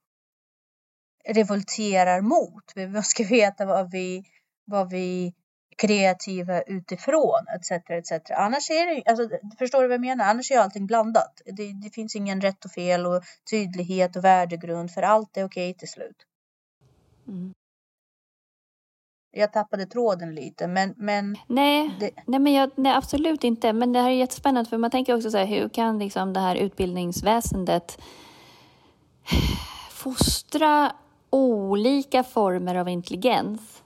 [1.29, 2.73] revolterar mot.
[2.75, 4.25] Vi ska veta vad vi,
[4.65, 5.35] vad vi
[5.77, 7.71] kreativa utifrån etc.
[7.71, 8.31] etc.
[8.31, 10.25] Annars är det, alltså, förstår du vad jag menar?
[10.25, 11.43] Annars är allting blandat.
[11.45, 15.75] Det, det finns ingen rätt och fel och tydlighet och värdegrund för allt är okej
[15.75, 16.17] till slut.
[17.29, 17.55] Mm.
[19.35, 23.73] Jag tappade tråden lite men, men Nej, det, nej, men jag, nej, absolut inte.
[23.73, 26.41] Men det här är jättespännande för man tänker också så här, hur kan liksom det
[26.41, 27.99] här utbildningsväsendet
[29.91, 30.93] fostra
[31.31, 33.83] olika former av intelligens?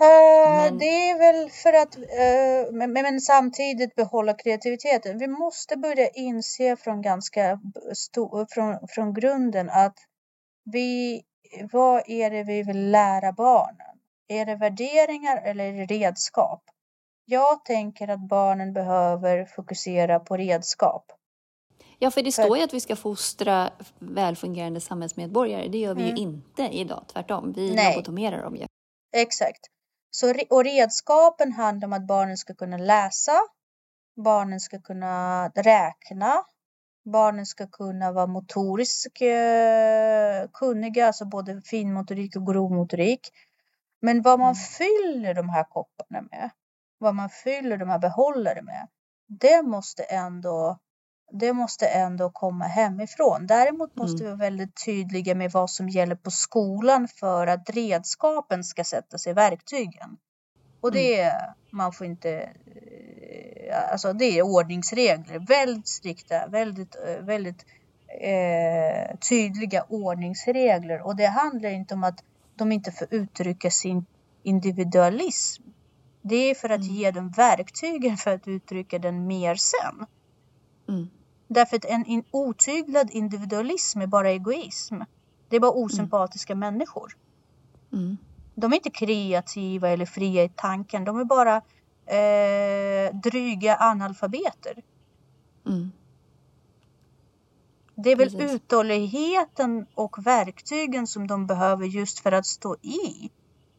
[0.00, 5.18] Eh, Men- Det är väl för att, eh, men, men samtidigt behålla kreativiteten.
[5.18, 9.94] Vi måste börja inse från ganska b- sto, från, från grunden att
[10.72, 11.22] vi,
[11.72, 13.99] vad är det vi vill lära barnen?
[14.32, 16.62] Är det värderingar eller är det redskap?
[17.24, 21.12] Jag tänker att barnen behöver fokusera på redskap.
[21.98, 25.68] Ja, för det står ju att vi ska fostra välfungerande samhällsmedborgare.
[25.68, 26.16] Det gör vi Mm.
[26.16, 27.52] ju inte idag, tvärtom.
[27.52, 27.94] Vi Nej.
[27.94, 28.66] lobotomerar dem ju.
[29.16, 29.60] Exakt.
[30.10, 33.32] Så, och redskapen handlar om att barnen ska kunna läsa,
[34.24, 36.44] barnen ska kunna räkna,
[37.04, 43.20] barnen ska kunna vara motoriskt eh, kunniga, alltså både finmotorik och grovmotorik.
[44.00, 44.54] Men vad man Mm.
[44.54, 46.50] fyller de här kopparna med,
[46.98, 48.88] vad man fyller de här behållare med,
[49.28, 50.78] det måste ändå
[51.32, 53.46] det måste ändå komma hemifrån.
[53.46, 54.24] Däremot måste Mm.
[54.24, 59.26] vi vara väldigt tydliga med vad som gäller på skolan för att redskapen ska sättas
[59.26, 60.16] i verktygen.
[60.80, 67.24] Och det är, man får inte, eh, alltså det är ordningsregler, väldigt strikta, väldigt, eh,
[67.24, 67.64] väldigt
[68.20, 71.00] eh, tydliga ordningsregler.
[71.06, 72.24] Och det handlar inte om att
[72.60, 74.06] de inte får uttrycka sin
[74.42, 75.62] individualism.
[76.22, 76.94] Det är för att Mm.
[76.94, 80.06] ge dem verktygen för att uttrycka den mer sen.
[80.88, 81.10] Mm.
[81.48, 84.96] Därför att en in, otyglad individualism är bara egoism.
[85.48, 87.16] Det är bara osympatiska människor.
[87.92, 88.16] Mm.
[88.54, 91.04] De är inte kreativa eller fria i tanken.
[91.04, 91.56] De är bara
[92.06, 94.82] eh, dryga analfabeter.
[95.66, 95.92] Mm.
[98.04, 98.52] Det är väl Precis.
[98.54, 103.30] uthålligheten och verktygen som de behöver just för att stå i.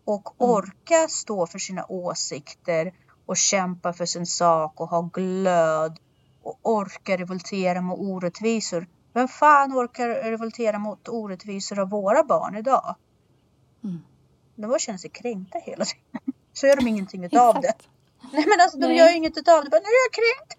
[0.06, 0.52] Och Mm.
[0.52, 2.94] orka stå för sina åsikter
[3.26, 6.00] och kämpa för sin sak och ha glöd
[6.44, 8.88] och orka revoltera mot orättvisor.
[9.14, 12.96] Vem fan orkar revoltera mot orättvisor av våra barn idag?
[13.84, 14.00] Mm.
[14.56, 16.34] De bara känner sig kränkta hela tiden.
[16.54, 17.74] Så gör de ingenting utav det.
[18.34, 18.98] Nej men alltså de Nej.
[18.98, 19.70] gör ju inget utav det.
[19.70, 20.54] Bara, nu är jag kränkt.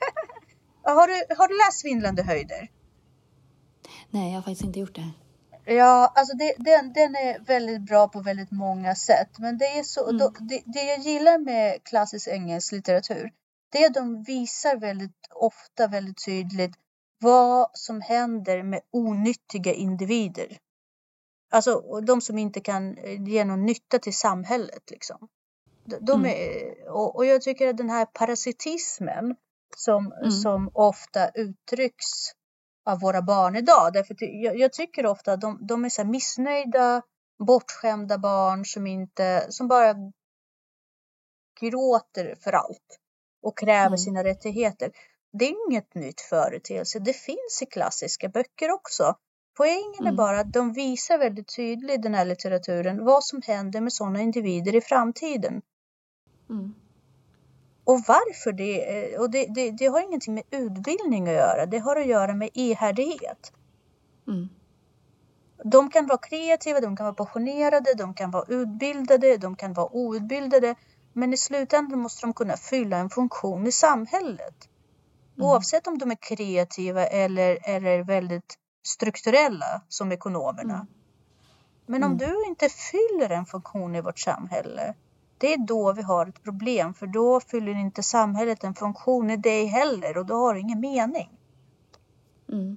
[0.82, 2.70] har, du, har du läst Svindlande höjder?
[4.12, 5.10] Nej, jag har faktiskt inte gjort det.
[5.74, 9.38] Ja, alltså det, den, den är väldigt bra på väldigt många sätt.
[9.38, 10.18] Men det är så, Mm.
[10.18, 13.30] då, det, det jag gillar med klassisk engelsk litteratur,
[13.72, 16.72] det är att de visar väldigt ofta väldigt tydligt
[17.20, 20.58] vad som händer med onyttiga individer.
[21.52, 25.28] Alltså de som inte kan eh, ge någon nytta till samhället liksom.
[25.84, 26.30] De, de Mm.
[26.30, 29.36] är, och, och jag tycker att den här parasitismen
[29.76, 30.30] som, Mm.
[30.30, 32.06] som ofta uttrycks
[32.84, 33.92] av våra barn idag.
[33.92, 37.02] Därför jag, jag tycker ofta att de, de är så missnöjda,
[37.46, 39.94] bortskämda barn som inte, som bara
[41.60, 42.98] gråter för allt
[43.42, 43.98] och kräver Mm.
[43.98, 44.92] sina rättigheter.
[45.32, 46.98] Det är inget nytt företeelse.
[46.98, 49.16] Det finns i klassiska böcker också.
[49.56, 50.16] Poängen är Mm.
[50.16, 54.20] bara att de visar väldigt tydligt i den här litteraturen vad som händer med sådana
[54.20, 55.62] individer i framtiden.
[56.50, 56.74] Mm.
[57.84, 61.66] Och varför det, eh, och det, det, det har ingenting med utbildning att göra.
[61.66, 63.52] Det har att göra med ihärdighet.
[64.28, 64.48] Mm.
[65.64, 69.96] De kan vara kreativa, de kan vara passionerade, de kan vara utbildade, de kan vara
[69.96, 70.74] outbildade.
[71.12, 74.68] Men i slutändan måste de kunna fylla en funktion i samhället.
[75.36, 75.46] Mm.
[75.48, 78.54] Oavsett om de är kreativa eller, eller väldigt
[78.86, 80.74] strukturella som ekonomerna.
[80.74, 80.86] Mm.
[81.86, 82.18] Men om Mm.
[82.18, 84.94] du inte fyller en funktion i vårt samhälle,
[85.42, 86.94] det är då vi har ett problem.
[86.94, 90.80] För då fyller inte samhället en funktion i dig heller och då har du ingen
[90.80, 91.30] mening.
[92.52, 92.76] Mm.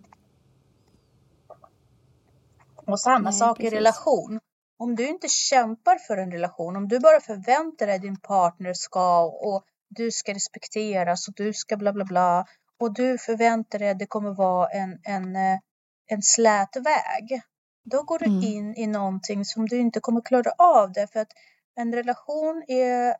[2.75, 3.73] Och samma Nej, sak i precis.
[3.77, 4.39] relation.
[4.77, 8.73] Om du inte kämpar för en relation, om du bara förväntar dig att din partner
[8.73, 12.45] ska och du ska respekteras och du ska bla bla bla
[12.79, 15.59] och du förväntar dig att det kommer vara en, en, eh,
[16.07, 17.41] en slät väg.
[17.83, 18.43] Då går du Mm.
[18.43, 21.31] in i någonting som du inte kommer klara av det för att
[21.75, 23.15] en relation är,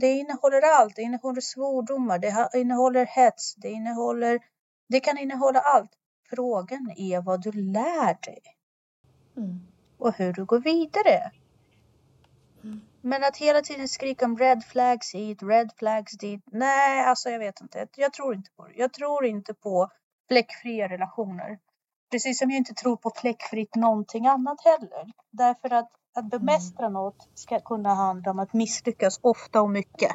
[0.00, 0.96] det innehåller allt.
[0.96, 4.40] Det innehåller svordomar, det innehåller hets, det innehåller,
[4.88, 5.90] det kan innehålla allt.
[6.30, 8.42] Frågan är vad du lär dig
[9.36, 9.60] Mm.
[9.98, 11.30] och hur du går vidare.
[12.64, 12.80] Mm.
[13.00, 16.42] Men att hela tiden skrika om red flags hit, red flags dit.
[16.46, 17.86] Nej, alltså jag vet inte.
[17.96, 18.74] Jag tror inte på det.
[18.76, 19.90] Jag tror inte på
[20.28, 21.58] fläckfria relationer.
[22.10, 25.12] Precis som jag inte tror på fläckfritt någonting annat heller.
[25.30, 30.12] Därför att att bemästra något ska kunna handla om att misslyckas ofta och mycket.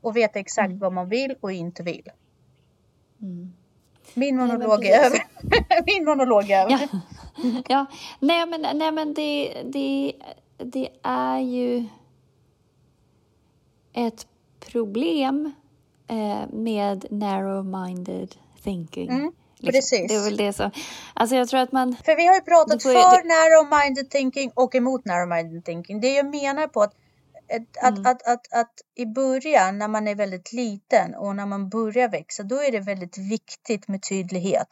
[0.00, 0.78] Och veta exakt Mm.
[0.78, 2.08] vad man vill och inte vill.
[3.22, 3.52] Mm.
[4.14, 5.20] Min Nej, monolog är precis.
[5.42, 5.84] över.
[5.86, 6.88] Min monolog är över.
[6.92, 7.62] Ja.
[7.68, 7.86] ja.
[8.20, 10.12] Nej, men, nej, men det, det,
[10.58, 11.84] det är ju
[13.92, 14.26] ett
[14.72, 15.52] problem
[16.06, 19.10] eh, med narrow-minded thinking.
[19.10, 19.32] Mm.
[19.72, 20.08] Precis.
[20.08, 20.70] Det är väl det som...
[21.14, 21.96] Alltså jag tror att man...
[22.04, 26.00] För vi har ju pratat får för det- narrow-minded thinking och emot narrow-minded thinking.
[26.00, 26.92] Det jag menar på att,
[27.82, 28.06] att, Mm.
[28.06, 32.08] att, att, att, att i början när man är väldigt liten och när man börjar
[32.08, 34.68] växa, då är det väldigt viktigt med tydlighet.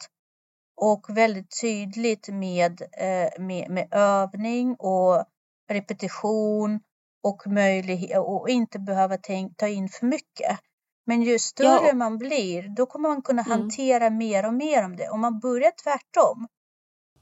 [0.75, 5.25] Och väldigt tydligt med, eh, med, med övning och
[5.71, 6.79] repetition
[7.23, 10.59] och möjlighet och inte behöva tänk, ta in för mycket.
[11.05, 11.93] Men ju större Ja.
[11.93, 13.59] man blir, då kommer man kunna Mm.
[13.59, 15.09] hantera mer och mer om det.
[15.09, 16.47] Om man börjar tvärtom,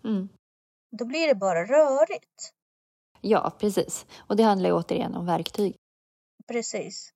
[0.03, 0.29] Mm.
[0.91, 2.53] då blir det bara rörigt.
[3.21, 4.05] Ja, precis.
[4.27, 5.75] Och det handlar ju återigen om verktyg.
[6.47, 7.09] Precis.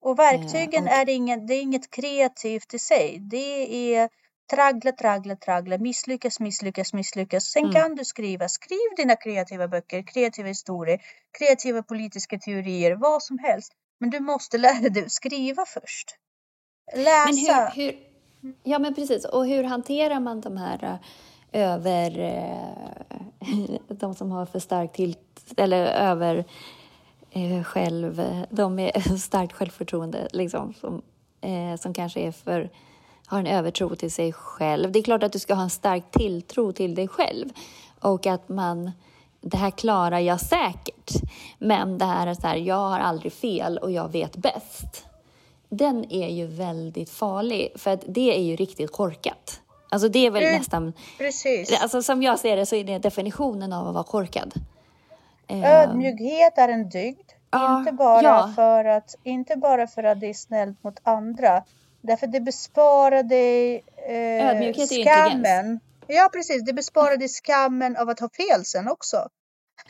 [0.00, 3.18] Och verktygen Eh, och- är, inget, det är inget kreativt i sig.
[3.20, 4.08] Det är
[4.50, 7.44] traggla, traggla, traggla, misslyckas, misslyckas, misslyckas.
[7.44, 7.74] Sen Mm.
[7.74, 11.02] kan du skriva, skriv dina kreativa böcker, kreativa historier,
[11.38, 13.72] kreativa politiska teorier, vad som helst.
[14.02, 16.16] Men du måste lära dig att skriva först.
[16.94, 17.70] Men Läsa.
[17.74, 17.98] hur, hur,
[18.62, 19.24] ja, men precis.
[19.24, 20.98] Och hur hanterar man de här
[21.52, 22.18] eh, över...
[22.18, 25.16] Eh, de som har för starkt till...
[25.56, 26.44] Eller över
[27.30, 28.44] eh, själv...
[28.50, 30.74] De med starkt självförtroende, liksom.
[30.74, 31.02] Som,
[31.78, 32.70] som kanske är för...
[33.26, 34.92] Har en övertro till sig själv.
[34.92, 37.48] Det är klart att du ska ha en stark tilltro till dig själv.
[38.00, 38.90] Och att man...
[39.42, 41.10] Det här klarar jag säkert.
[41.58, 45.06] Men det här är så här, jag har aldrig fel och jag vet bäst
[45.76, 49.60] den är ju väldigt farlig för att det är ju riktigt korkat.
[49.88, 50.58] Alltså det är väl Mm.
[50.58, 51.82] nästan, Precis.
[51.82, 54.54] alltså som jag ser det så är det definitionen av att vara korkad.
[55.46, 57.30] Eh, Ödmjukhet är en dygd.
[57.50, 58.52] Ja, inte, bara ja.
[58.56, 61.62] för att, inte bara för att det är snällt mot andra.
[62.00, 65.80] Därför det besparar dig eh, skammen.
[66.14, 69.28] Ja precis, det besparar dig skammen av att ha fel sen också.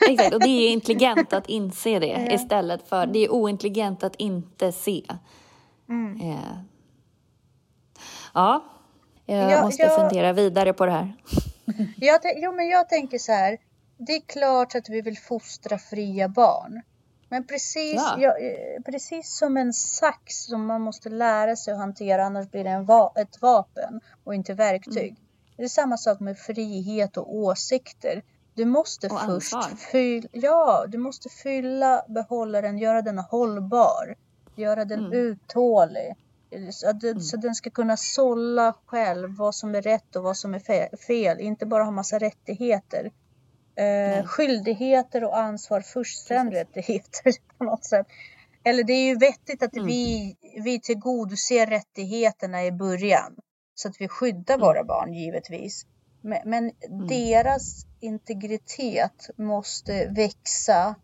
[0.09, 2.31] Exakt, och det är intelligent att inse det Ja.
[2.35, 5.05] istället för, det är ointelligent att inte se.
[5.89, 6.21] Mm.
[6.31, 6.57] Eh,
[8.33, 8.63] ja,
[9.25, 11.13] jag Ja, måste jag- fundera vidare på det här.
[11.97, 13.57] Jag, jo, men jag tänker så här.
[13.97, 16.81] Det är klart att vi vill fostra fria barn.
[17.29, 18.15] Men precis, Ja.
[18.19, 22.63] ja, eh, precis som en sax som man måste lära sig att hantera annars blir
[22.63, 25.09] det va- ett vapen och inte verktyg.
[25.09, 25.15] Mm.
[25.57, 28.21] Det är samma sak med frihet och åsikter.
[28.53, 29.55] Du måste Och först
[29.91, 34.15] fylla, ja, du måste fylla behållaren, göra den hållbar,
[34.55, 35.13] göra den Mm.
[35.13, 36.15] uthållig.
[36.71, 37.21] Så att den, Mm.
[37.21, 40.97] så den ska kunna sålla själv vad som är rätt och vad som är fe-
[40.97, 41.39] fel.
[41.39, 43.11] Inte bara ha massa rättigheter.
[43.75, 48.07] Eh, skyldigheter och ansvar först, sen rättigheter på något sätt.
[48.63, 49.87] Eller det är ju vettigt att Mm.
[49.87, 53.35] vi, vi tillgodoser rättigheterna i början.
[53.73, 54.65] Så att vi skyddar Mm.
[54.67, 55.85] våra barn givetvis.
[56.21, 56.71] Men, men
[57.07, 60.95] deras integritet måste växa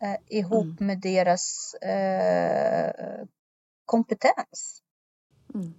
[0.00, 0.86] eh, ihop Mm.
[0.86, 3.24] med deras eh,
[3.84, 4.82] kompetens.
[5.54, 5.74] Mm.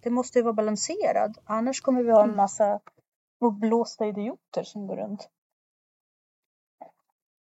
[0.00, 1.38] Det måste ju vara balanserad.
[1.44, 2.36] Annars kommer vi ha en Mm.
[2.36, 2.80] massa
[3.40, 5.28] uppblåsta idioter som går runt.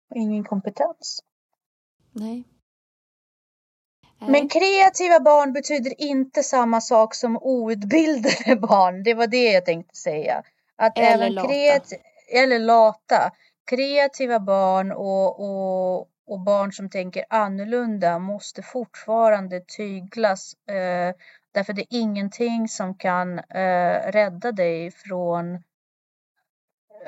[0.09, 1.23] Och ingen kompetens.
[2.11, 2.43] Nej.
[4.19, 9.03] Men kreativa barn betyder inte samma sak som outbildade barn.
[9.03, 10.43] Det var det jag tänkte säga.
[10.75, 11.53] Att Eller även lata.
[12.33, 13.31] eller lata.
[13.65, 20.53] Kreativa barn och, och, och barn som tänker annorlunda måste fortfarande tyglas.
[20.67, 21.15] Eh,
[21.51, 25.63] därför det är ingenting som kan eh, rädda dig från,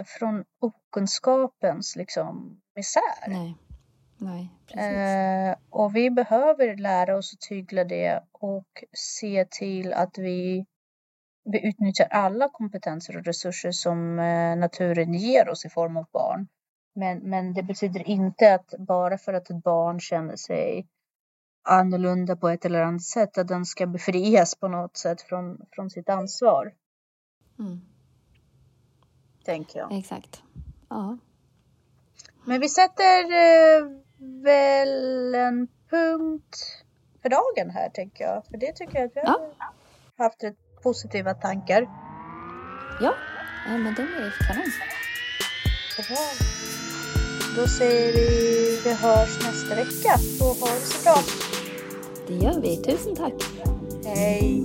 [0.05, 3.27] från okunskapens liksom, misär.
[3.27, 3.55] Nej.
[4.21, 4.83] Nej, precis.
[4.83, 10.65] Eh, och vi behöver lära oss att tygla det och se till att vi,
[11.43, 16.47] vi utnyttjar alla kompetenser och resurser som eh, naturen ger oss i form av barn.
[16.93, 20.87] Men, men det betyder inte att bara för att ett barn känner sig
[21.63, 25.89] annorlunda på ett eller annat sätt att den ska befrias på något sätt från, från
[25.89, 26.73] sitt ansvar.
[27.59, 27.81] Mm.
[29.45, 29.97] Tänker jag.
[29.97, 30.43] Exakt.
[30.89, 31.17] Ja.
[32.45, 33.99] Men vi sätter eh,
[34.43, 36.55] väl en punkt
[37.21, 38.45] för dagen här tänker jag.
[38.45, 39.39] För det tycker jag att vi Ja.
[40.17, 41.81] har haft rätt positiva tankar.
[43.01, 43.13] Ja,
[43.67, 44.71] ja men det är kanon.
[46.07, 46.17] Bra.
[47.55, 51.15] Då säger vi vi hörs nästa vecka och ha det så bra.
[52.27, 52.77] Det gör vi.
[52.77, 53.33] Tusen tack.
[54.05, 54.63] Hej!